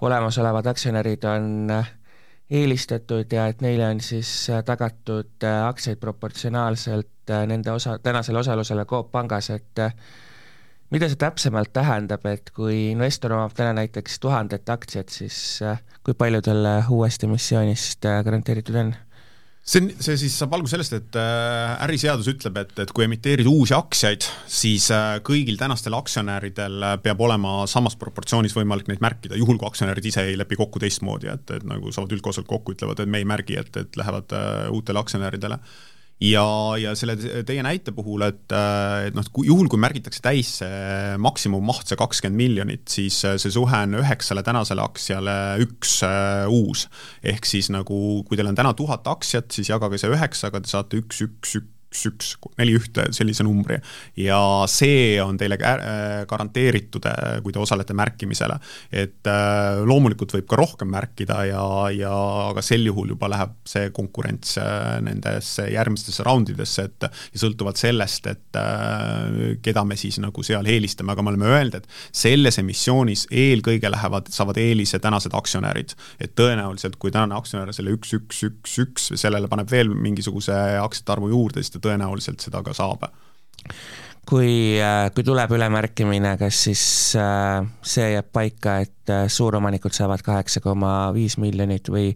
olemasolevad 0.01 0.65
aktsionärid 0.65 1.23
on 1.23 1.71
eelistatud 2.49 3.31
ja 3.31 3.47
et 3.47 3.61
neile 3.61 3.89
on 3.89 3.99
siis 4.01 4.47
tagatud 4.65 5.43
aktsiaid 5.43 5.99
proportsionaalselt 5.99 7.33
nende 7.47 7.71
osa, 7.71 7.97
tänasele 7.99 8.39
osalusele 8.39 8.85
Coop 8.85 9.11
Pangas, 9.11 9.49
et 9.49 9.79
mida 10.91 11.07
see 11.07 11.19
täpsemalt 11.19 11.71
tähendab, 11.75 12.25
et 12.27 12.51
kui 12.55 12.91
investor 12.91 13.37
omab 13.37 13.55
täna 13.55 13.73
näiteks 13.79 14.19
tuhandet 14.23 14.69
aktsiat, 14.69 15.09
siis 15.09 15.61
kui 16.05 16.17
palju 16.17 16.41
talle 16.45 16.81
uuest 16.91 17.23
emissioonist 17.27 18.05
äh, 18.09 18.21
garanteeritud 18.25 18.77
on? 18.81 18.93
see 19.61 19.77
on, 19.83 19.91
see 20.01 20.15
siis 20.17 20.33
saab 20.41 20.55
alguse 20.57 20.73
sellest, 20.73 20.95
et 20.97 21.17
äh, 21.21 21.75
äriseadus 21.85 22.31
ütleb, 22.31 22.57
et, 22.63 22.73
et 22.81 22.91
kui 22.97 23.05
emiteerida 23.05 23.51
uusi 23.51 23.75
aktsiaid, 23.77 24.25
siis 24.49 24.87
äh, 24.95 25.19
kõigil 25.25 25.59
tänastel 25.59 25.93
aktsionäridel 25.93 26.87
peab 27.05 27.21
olema 27.21 27.59
samas 27.69 27.95
proportsioonis 28.01 28.57
võimalik 28.57 28.89
neid 28.89 29.03
märkida, 29.05 29.37
juhul 29.37 29.61
kui 29.61 29.69
aktsionärid 29.69 30.09
ise 30.09 30.25
ei 30.31 30.39
lepi 30.39 30.57
kokku 30.59 30.81
teistmoodi, 30.81 31.29
et, 31.29 31.53
et 31.59 31.67
nagu 31.69 31.93
saavad 31.93 32.17
üldkoosolek 32.17 32.49
kokku, 32.49 32.73
ütlevad, 32.75 33.03
et 33.03 33.13
me 33.13 33.21
ei 33.21 33.29
märgi, 33.29 33.59
et, 33.61 33.77
et 33.85 34.01
lähevad 34.01 34.33
uutele 34.73 35.05
aktsionäridele 35.05 35.61
ja, 36.21 36.45
ja 36.79 36.93
selle 36.97 37.15
teie 37.47 37.63
näite 37.65 37.93
puhul, 37.95 38.23
et, 38.27 38.45
et 39.07 39.17
noh, 39.17 39.27
juhul 39.45 39.69
kui 39.71 39.81
märgitakse 39.81 40.21
täis 40.23 40.53
see 40.61 41.17
maksimummaht, 41.21 41.89
see 41.89 41.99
kakskümmend 41.99 42.39
miljonit, 42.41 42.85
siis 42.91 43.19
see 43.25 43.53
suhe 43.53 43.83
on 43.87 43.99
üheksale 44.01 44.45
tänasele 44.45 44.85
aktsiale 44.85 45.35
üks 45.65 45.99
äh, 46.07 46.45
uus. 46.51 46.87
ehk 47.25 47.47
siis 47.49 47.71
nagu, 47.73 48.21
kui 48.27 48.39
teil 48.39 48.51
on 48.51 48.57
täna 48.57 48.75
tuhat 48.77 49.07
aktsiat, 49.09 49.51
siis 49.53 49.73
jagage 49.73 50.01
see 50.01 50.13
üheksaga, 50.13 50.61
te 50.61 50.71
saate 50.71 51.01
üks, 51.01 51.23
üks, 51.27 51.57
üks 51.61 51.77
üks, 51.91 52.05
üks, 52.07 52.31
neli 52.59 52.75
ühte, 52.79 53.07
sellise 53.15 53.43
numbri. 53.43 53.77
ja 54.19 54.39
see 54.71 55.19
on 55.23 55.37
teile 55.39 55.57
äh, 55.59 56.23
garanteeritud, 56.29 57.05
äh, 57.09 57.39
kui 57.43 57.53
te 57.53 57.59
osalete 57.59 57.93
märkimisele. 57.97 58.57
et 58.91 59.27
äh, 59.27 59.81
loomulikult 59.85 60.35
võib 60.37 60.47
ka 60.47 60.59
rohkem 60.59 60.91
märkida 60.91 61.43
ja, 61.49 61.63
ja 61.95 62.13
aga 62.51 62.63
sel 62.63 62.85
juhul 62.87 63.11
juba 63.13 63.29
läheb 63.31 63.57
see 63.67 63.91
konkurents 63.95 64.57
nendesse 65.01 65.67
järgmistesse 65.71 66.23
raundidesse, 66.25 66.87
et 66.87 67.07
ja 67.07 67.41
sõltuvalt 67.41 67.79
sellest, 67.79 68.27
et 68.31 68.59
keda 69.63 69.83
me 69.87 69.97
siis 69.99 70.17
nagu 70.21 70.43
seal 70.45 70.67
eelistame, 70.69 71.13
aga 71.13 71.23
me 71.23 71.31
oleme 71.33 71.49
öelnud, 71.49 71.77
et 71.79 71.87
selles 72.15 72.59
emissioonis 72.61 73.25
eelkõige 73.31 73.91
lähevad, 73.91 74.29
saavad 74.33 74.59
eelise 74.61 74.99
tänased 75.03 75.35
aktsionärid. 75.37 75.95
et 76.21 76.35
tõenäoliselt, 76.37 76.97
kui 77.01 77.11
tänane 77.11 77.35
aktsionär 77.37 77.73
selle 77.75 77.95
üks, 77.95 78.13
üks, 78.17 78.43
üks, 78.47 78.77
üks, 78.83 79.09
sellele 79.19 79.49
paneb 79.51 79.71
veel 79.71 79.91
mingisuguse 79.91 80.55
aktsiate 80.81 81.15
arvu 81.15 81.31
juurde, 81.31 81.63
siis 81.63 81.73
ta 81.73 81.80
tõenäoliselt 81.83 82.43
seda 82.43 82.63
ka 82.65 82.73
saab. 82.77 83.07
kui, 84.29 84.79
äh, 84.79 85.09
kui 85.15 85.25
tuleb 85.27 85.51
ülemärkimine, 85.57 86.35
kas 86.39 86.63
siis 86.69 86.83
äh, 87.19 87.61
see 87.83 88.11
jääb 88.13 88.31
paika, 88.33 88.79
et 88.85 89.11
äh, 89.11 89.27
suuromanikud 89.27 89.95
saavad 89.95 90.23
kaheksa 90.25 90.61
koma 90.63 91.11
viis 91.15 91.37
miljonit 91.41 91.89
või 91.89 92.11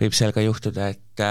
võib 0.00 0.16
seal 0.16 0.32
ka 0.34 0.44
juhtuda, 0.44 0.92
et 0.94 1.26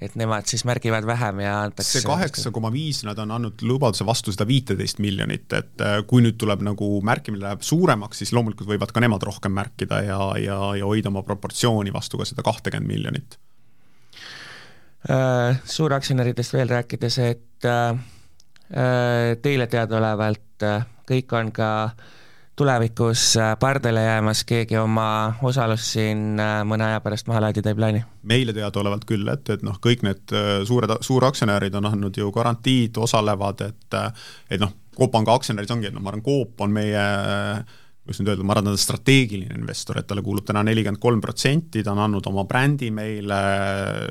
et 0.00 0.14
nemad 0.16 0.46
siis 0.48 0.62
märgivad 0.64 1.04
vähem 1.04 1.42
ja 1.42 1.54
antakse 1.66 1.98
see 1.98 2.06
kaheksa 2.06 2.52
koma 2.54 2.70
viis, 2.72 3.02
nad 3.04 3.18
on 3.20 3.34
andnud 3.34 3.60
lubaduse 3.66 4.06
vastu 4.06 4.32
seda 4.32 4.46
viiteist 4.48 5.00
miljonit, 5.02 5.52
et 5.52 5.84
kui 6.08 6.22
nüüd 6.24 6.38
tuleb 6.40 6.62
nagu 6.64 6.88
märkimine 7.04 7.44
läheb 7.44 7.66
suuremaks, 7.66 8.22
siis 8.22 8.32
loomulikult 8.32 8.70
võivad 8.70 8.94
ka 8.96 9.02
nemad 9.04 9.26
rohkem 9.26 9.52
märkida 9.58 10.00
ja, 10.06 10.20
ja, 10.40 10.58
ja 10.78 10.88
hoida 10.88 11.12
oma 11.12 11.24
proportsiooni 11.26 11.92
vastu 11.92 12.20
ka 12.20 12.28
seda 12.28 12.46
kahtekümmet 12.46 12.88
miljonit 12.88 13.36
suuraktsionäridest 15.64 16.52
veel 16.52 16.68
rääkides, 16.68 17.18
et 17.24 17.64
äh, 17.64 17.90
äh, 18.70 19.36
teile 19.42 19.66
teadaolevalt 19.66 20.66
kõik 21.08 21.32
on 21.32 21.52
ka 21.56 21.68
tulevikus 22.60 23.38
pardale 23.60 24.02
jäämas, 24.04 24.42
keegi 24.44 24.76
oma 24.76 25.32
osalust 25.48 25.94
siin 25.94 26.36
mõne 26.68 26.84
aja 26.90 27.00
pärast 27.00 27.30
maha 27.30 27.46
laadida 27.46 27.72
ei 27.72 27.78
plaani? 27.78 28.02
meile 28.28 28.52
teadaolevalt 28.52 29.06
küll, 29.08 29.24
et, 29.32 29.48
et 29.48 29.64
noh, 29.64 29.78
kõik 29.80 30.04
need 30.04 30.34
suured, 30.68 30.92
suuraktsionärid 31.00 31.74
on 31.80 31.88
andnud 31.88 32.20
ju 32.20 32.28
garantiid, 32.34 33.00
osalevad, 33.00 33.64
et 33.64 33.98
et 34.50 34.60
noh, 34.60 34.76
Coop 35.00 35.14
Panga 35.14 35.32
aktsionärid 35.38 35.70
ongi, 35.72 35.88
et 35.88 35.96
noh, 35.96 36.02
ma 36.04 36.12
arvan, 36.12 36.24
Coop 36.24 36.60
on 36.60 36.74
meie 36.74 37.00
äh, 37.00 37.78
kuidas 38.00 38.20
nüüd 38.20 38.32
öelda, 38.32 38.44
ma 38.46 38.54
arvan, 38.54 38.70
ta 38.70 38.74
on 38.74 38.80
strateegiline 38.80 39.56
investor, 39.58 40.00
et 40.00 40.08
talle 40.08 40.24
kuulub 40.24 40.46
täna 40.48 40.62
nelikümmend 40.66 41.02
kolm 41.02 41.20
protsenti, 41.22 41.84
ta 41.84 41.92
on 41.92 42.04
andnud 42.06 42.26
oma 42.30 42.46
brändi 42.48 42.90
meile, 42.94 43.40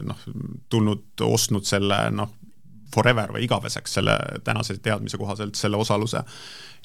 noh, 0.05 0.25
tulnud, 0.69 1.07
ostnud 1.25 1.67
selle 1.67 2.05
noh, 2.15 2.35
forever 2.93 3.33
või 3.35 3.45
igaveseks 3.45 3.99
selle 3.99 4.15
tänase 4.45 4.77
teadmise 4.81 5.17
kohaselt 5.21 5.57
selle 5.59 5.77
osaluse 5.77 6.23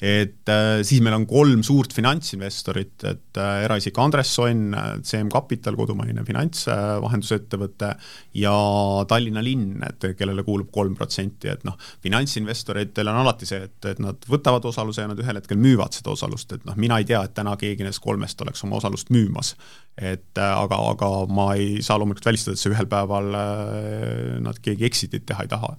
et 0.01 0.49
äh, 0.51 0.81
siis 0.83 0.99
meil 1.03 1.15
on 1.15 1.25
kolm 1.29 1.61
suurt 1.63 1.93
finantsinvestorit, 1.95 3.05
et 3.07 3.39
äh, 3.39 3.63
eraisik 3.63 3.97
Andres 4.01 4.33
Sonn, 4.35 4.75
CM 5.05 5.29
Capital, 5.31 5.77
kodumaine 5.79 6.25
finantsvahendusettevõte 6.27 7.93
ja 8.41 8.55
Tallinna 9.07 9.43
linn, 9.45 9.79
et 9.87 10.09
kellele 10.19 10.43
kuulub 10.47 10.71
kolm 10.75 10.97
protsenti, 10.99 11.49
et 11.51 11.63
noh, 11.67 11.77
finantsinvestoritel 12.03 13.11
on 13.11 13.21
alati 13.23 13.47
see, 13.47 13.63
et, 13.69 13.79
et 13.93 14.03
nad 14.03 14.29
võtavad 14.29 14.67
osaluse 14.67 15.05
ja 15.05 15.11
nad 15.11 15.21
ühel 15.23 15.39
hetkel 15.39 15.59
müüvad 15.61 15.95
seda 15.95 16.11
osalust, 16.15 16.57
et 16.57 16.67
noh, 16.67 16.75
mina 16.79 16.99
ei 16.99 17.07
tea, 17.07 17.23
et 17.23 17.35
täna 17.37 17.55
keegi 17.59 17.85
nendest 17.85 18.03
kolmest 18.03 18.41
oleks 18.43 18.67
oma 18.67 18.81
osalust 18.81 19.13
müümas. 19.15 19.55
et 19.95 20.37
äh, 20.37 20.51
aga, 20.59 20.75
aga 20.91 21.09
ma 21.31 21.53
ei 21.55 21.81
saa 21.81 21.95
loomulikult 22.01 22.27
välistada, 22.27 22.57
et 22.57 22.59
see 22.59 22.73
ühel 22.73 22.89
päeval 22.91 23.31
nad 24.43 24.59
keegi 24.59 24.83
exit'it 24.83 25.23
teha 25.29 25.45
ei 25.45 25.51
taha 25.51 25.75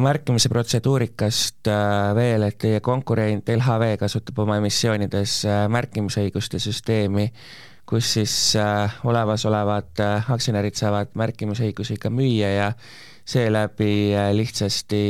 märkimise 0.00 0.50
protseduurikast 0.52 1.68
äh, 1.72 2.14
veel, 2.14 2.44
et 2.44 2.58
teie 2.60 2.80
konkurent 2.84 3.48
LHV 3.48 3.94
kasutab 4.00 4.42
oma 4.44 4.58
emissioonides 4.60 5.36
äh, 5.48 5.62
märkimisõiguste 5.72 6.60
süsteemi, 6.60 7.30
kus 7.88 8.12
siis 8.18 8.34
olemasolevad 9.08 9.98
aktsionärid 10.30 10.76
saavad 10.78 11.16
märkimisõigusi 11.18 11.96
ka 11.98 12.12
müüa 12.12 12.52
ja 12.52 12.68
seeläbi 13.26 14.12
lihtsasti 14.36 15.02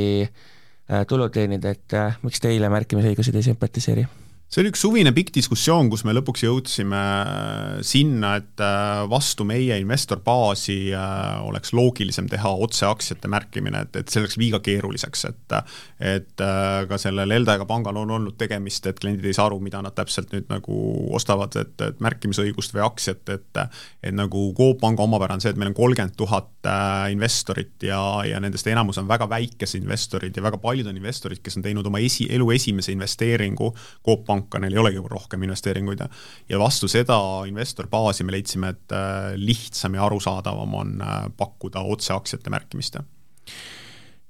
tulu 1.08 1.28
teenida, 1.28 1.74
et 1.76 1.98
miks 2.24 2.40
teile 2.40 2.72
märkimisõigused 2.72 3.36
ei 3.36 3.44
sümpatiseeri? 3.50 4.06
See 4.50 4.64
oli 4.64 4.72
üks 4.72 4.80
suvine 4.82 5.12
pikk 5.14 5.30
diskussioon, 5.36 5.86
kus 5.92 6.02
me 6.02 6.10
lõpuks 6.16 6.42
jõudsime 6.42 6.98
äh, 6.98 7.74
sinna, 7.86 8.32
et 8.40 8.62
äh, 8.64 9.04
vastu 9.10 9.44
meie 9.46 9.76
investorbaasi 9.78 10.78
äh, 10.90 11.36
oleks 11.46 11.70
loogilisem 11.76 12.26
teha 12.30 12.50
otseaktsiate 12.66 13.30
märkimine, 13.30 13.84
et, 13.86 14.00
et 14.02 14.10
see 14.10 14.18
oleks 14.24 14.34
liiga 14.40 14.58
keeruliseks, 14.64 15.24
et 15.30 15.56
et 16.00 16.42
ka 16.88 16.96
sellel 16.98 17.30
Eldega 17.34 17.66
pangal 17.68 17.96
on 18.00 18.10
olnud 18.16 18.36
tegemist, 18.40 18.86
et 18.88 18.98
kliendid 19.02 19.26
ei 19.28 19.34
saa 19.36 19.48
aru, 19.50 19.58
mida 19.62 19.80
nad 19.84 19.94
täpselt 19.94 20.30
nüüd 20.32 20.46
nagu 20.50 20.76
ostavad, 21.14 21.54
et, 21.60 21.74
et 21.84 22.02
märkimisõigust 22.02 22.74
või 22.74 22.84
aktsiat, 22.86 23.22
et 23.34 23.60
et 23.60 24.14
nagu 24.16 24.48
Coop 24.56 24.80
Panga 24.80 25.04
omapära 25.04 25.36
on 25.36 25.42
see, 25.42 25.52
et 25.52 25.58
meil 25.60 25.70
on 25.70 25.76
kolmkümmend 25.76 26.16
tuhat 26.18 26.68
investorit 27.12 27.82
ja, 27.84 28.00
ja 28.26 28.40
nendest 28.42 28.66
enamus 28.70 28.98
on 29.00 29.08
väga 29.08 29.28
väikesed 29.30 29.80
investorid 29.82 30.36
ja 30.36 30.44
väga 30.44 30.58
paljud 30.62 30.88
on 30.90 30.98
investorid, 30.98 31.42
kes 31.44 31.58
on 31.58 31.66
teinud 31.66 31.86
oma 31.86 32.00
esi, 32.02 32.26
elu 32.32 32.50
esimese 32.56 32.94
investeeringu 32.96 33.72
Coop 34.06 34.24
Panga 34.26 34.39
panka, 34.40 34.58
neil 34.58 34.76
ei 34.76 34.82
olegi 34.82 35.02
rohkem 35.10 35.42
investeeringuid 35.46 36.04
ja 36.04 36.08
ja 36.48 36.58
vastu 36.58 36.88
seda 36.88 37.18
investorbaasi 37.48 38.24
me 38.24 38.32
leidsime, 38.32 38.74
et 38.74 38.92
äh, 38.92 39.32
lihtsam 39.36 39.94
ja 39.94 40.04
arusaadavam 40.04 40.74
on 40.74 41.02
äh, 41.02 41.24
pakkuda 41.36 41.80
otse 41.80 42.14
aktsiate 42.14 42.50
märkimist. 42.50 42.98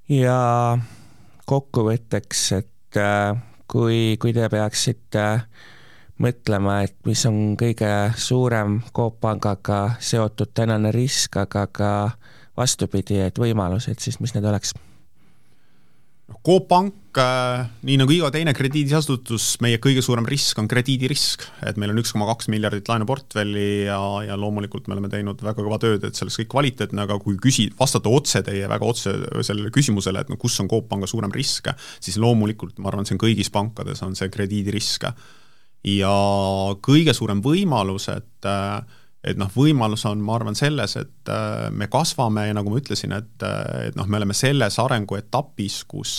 ja 0.08 0.78
kokkuvõtteks, 1.46 2.52
et 2.58 2.96
äh, 2.96 3.36
kui, 3.70 4.16
kui 4.20 4.32
te 4.32 4.48
peaksite 4.48 5.26
mõtlema, 6.20 6.82
et 6.84 6.96
mis 7.06 7.22
on 7.26 7.56
kõige 7.58 7.90
suurem 8.20 8.80
Coop 8.96 9.20
Pangaga 9.20 9.96
seotud 9.98 10.52
tänane 10.54 10.92
risk, 10.92 11.36
aga 11.36 11.66
ka 11.66 11.92
vastupidi, 12.56 13.20
et 13.24 13.38
võimalused, 13.38 13.98
siis 14.02 14.20
mis 14.20 14.34
need 14.36 14.44
oleks? 14.44 14.74
Coop 16.46 16.68
Pank, 16.68 16.94
nii 17.18 17.96
nagu 17.98 18.12
iga 18.14 18.28
teine 18.30 18.52
krediidiasutus, 18.54 19.56
meie 19.64 19.80
kõige 19.82 20.02
suurem 20.04 20.26
risk 20.28 20.58
on 20.62 20.68
krediidirisk, 20.70 21.42
et 21.66 21.80
meil 21.80 21.90
on 21.90 21.98
üks 22.02 22.12
koma 22.14 22.28
kaks 22.28 22.46
miljardit 22.52 22.86
laenuportfelli 22.86 23.88
ja, 23.88 23.98
ja 24.28 24.36
loomulikult 24.38 24.86
me 24.86 24.94
oleme 24.94 25.10
teinud 25.10 25.42
väga 25.42 25.58
kõva 25.58 25.80
tööd, 25.82 26.04
et 26.06 26.14
see 26.14 26.26
oleks 26.26 26.38
kõik 26.42 26.52
kvaliteetne, 26.54 27.02
aga 27.08 27.18
kui 27.22 27.34
küsi-, 27.42 27.70
vastata 27.78 28.12
otse 28.14 28.44
teie 28.46 28.68
väga 28.70 28.86
otse 28.86 29.16
sellele 29.42 29.72
küsimusele, 29.74 30.22
et 30.22 30.30
no 30.30 30.38
kus 30.38 30.60
on 30.62 30.70
Coop 30.70 30.86
Panga 30.92 31.10
suurem 31.10 31.34
risk, 31.34 31.72
siis 31.98 32.20
loomulikult 32.22 32.78
ma 32.78 32.92
arvan, 32.92 33.08
see 33.08 33.18
on 33.18 33.24
kõigis 33.24 33.50
pankades, 33.50 34.04
on 34.06 34.14
see 34.18 34.30
krediidirisk. 34.30 35.10
ja 35.90 36.14
kõige 36.84 37.16
suurem 37.16 37.42
võimalus, 37.42 38.06
et 38.12 38.46
äh, 38.46 38.98
et 39.20 39.36
noh, 39.36 39.50
võimalus 39.52 40.06
on, 40.08 40.20
ma 40.24 40.38
arvan, 40.38 40.56
selles, 40.56 40.96
et 40.96 41.32
me 41.76 41.90
kasvame 41.92 42.46
ja 42.48 42.54
nagu 42.56 42.72
ma 42.72 42.80
ütlesin, 42.80 43.12
et, 43.12 43.44
et 43.84 43.98
noh, 43.98 44.08
me 44.08 44.16
oleme 44.20 44.36
selles 44.36 44.78
arenguetapis, 44.80 45.82
kus 45.90 46.14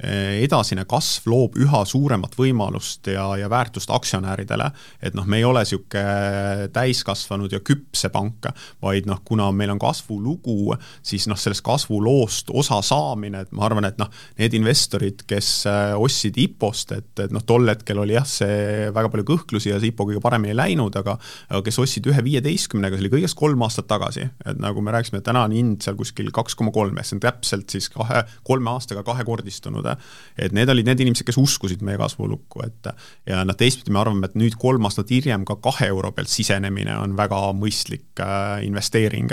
edasine 0.00 0.86
kasv 0.88 1.28
loob 1.30 1.58
üha 1.60 1.82
suuremat 1.84 2.36
võimalust 2.38 3.10
ja, 3.12 3.26
ja 3.36 3.50
väärtust 3.52 3.90
aktsionäridele, 3.92 4.70
et 5.02 5.16
noh, 5.16 5.26
me 5.28 5.40
ei 5.40 5.44
ole 5.44 5.64
niisugune 5.64 6.68
täiskasvanud 6.72 7.52
ja 7.52 7.60
küpse 7.64 8.08
pank, 8.12 8.48
vaid 8.82 9.08
noh, 9.10 9.20
kuna 9.26 9.50
meil 9.52 9.74
on 9.74 9.80
kasvulugu, 9.82 10.74
siis 11.04 11.26
noh, 11.30 11.38
sellest 11.40 11.64
kasvuloost 11.66 12.52
osa 12.56 12.80
saamine, 12.84 13.44
et 13.44 13.52
ma 13.56 13.66
arvan, 13.68 13.88
et 13.88 13.98
noh, 14.00 14.08
need 14.40 14.56
investorid, 14.56 15.24
kes 15.28 15.50
äh, 15.70 15.92
ostsid 16.00 16.38
IPO-st, 16.40 16.96
et, 16.96 17.12
et 17.26 17.34
noh, 17.34 17.44
tol 17.46 17.68
hetkel 17.68 18.00
oli 18.00 18.16
jah, 18.16 18.26
see 18.28 18.88
väga 18.94 19.12
palju 19.12 19.26
kõhklusi 19.32 19.72
ja 19.72 19.80
see 19.80 19.92
IPO 19.92 20.08
kõige 20.10 20.24
paremini 20.24 20.54
ei 20.54 20.60
läinud, 20.62 20.96
aga 20.96 21.18
aga 21.50 21.62
kes 21.66 21.80
ostsid 21.82 22.08
ühe 22.10 22.24
viieteistkümnega, 22.24 22.96
see 22.96 23.04
oli 23.04 23.12
kõigest 23.18 23.38
kolm 23.38 23.62
aastat 23.66 23.88
tagasi, 23.90 24.26
et 24.46 24.60
nagu 24.62 24.82
me 24.84 24.94
rääkisime, 24.94 25.22
täna 25.26 25.44
on 25.48 25.54
hind 25.54 25.84
seal 25.84 25.98
kuskil 25.98 26.30
kaks 26.34 26.56
koma 26.58 26.72
kolm, 26.74 26.98
see 27.02 27.18
on 27.18 27.24
täpselt 27.24 27.72
siis 27.72 27.90
kahe, 27.92 28.24
kolme 28.46 28.72
aastaga 28.72 29.04
kahekordistunud 29.06 29.89
et 30.38 30.54
need 30.56 30.68
olid 30.72 30.88
need 30.88 31.02
inimesed, 31.04 31.26
kes 31.28 31.38
uskusid 31.40 31.82
meie 31.86 31.98
kasvulukku, 32.00 32.62
et 32.66 32.90
ja 33.28 33.42
noh, 33.46 33.56
teistpidi 33.58 33.92
me 33.94 34.00
arvame, 34.02 34.28
et 34.28 34.38
nüüd 34.38 34.56
kolm 34.60 34.88
aastat 34.88 35.12
hiljem 35.12 35.44
ka 35.48 35.58
kahe 35.62 35.90
euro 35.90 36.12
pealt 36.16 36.32
sisenemine 36.32 36.96
on 37.00 37.16
väga 37.18 37.40
mõistlik 37.56 38.22
äh, 38.24 38.64
investeering. 38.66 39.30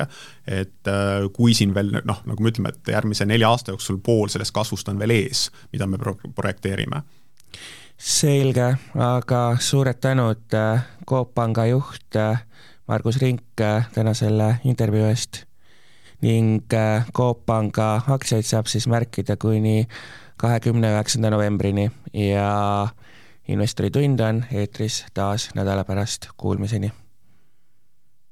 et 0.48 0.88
äh, 0.88 1.28
kui 1.34 1.54
siin 1.54 1.74
veel 1.76 1.92
noh, 2.04 2.22
nagu 2.26 2.44
me 2.44 2.52
ütleme, 2.54 2.74
et 2.74 2.94
järgmise 2.94 3.26
nelja 3.26 3.50
aasta 3.50 3.74
jooksul 3.74 4.00
pool 4.04 4.30
sellest 4.32 4.56
kasvust 4.56 4.90
on 4.90 5.00
veel 5.00 5.16
ees, 5.16 5.48
mida 5.72 5.88
me 5.88 5.98
pro-, 5.98 6.18
projekteerime 6.36 7.04
selge, 7.98 8.76
aga 8.94 9.42
suured 9.60 9.98
tänud, 10.02 10.46
äh, 10.54 10.86
Coop 11.08 11.34
Panga 11.34 11.66
juht 11.66 12.18
Margus 12.88 13.18
Rink 13.20 13.60
täna 13.94 14.14
selle 14.16 14.58
intervjuu 14.64 15.08
eest 15.10 15.48
ning 16.22 16.72
Coop 17.14 17.46
Panga 17.46 18.02
aktsiaid 18.08 18.46
saab 18.48 18.70
siis 18.72 18.88
märkida 18.90 19.38
kuni 19.38 19.86
kahekümne 20.38 20.92
üheksanda 20.94 21.30
novembrini 21.34 21.92
ja 22.14 22.88
investoritund 23.48 24.20
on 24.20 24.46
eetris 24.52 25.06
taas 25.14 25.50
nädala 25.56 25.84
pärast, 25.84 26.30
kuulmiseni 26.38 26.92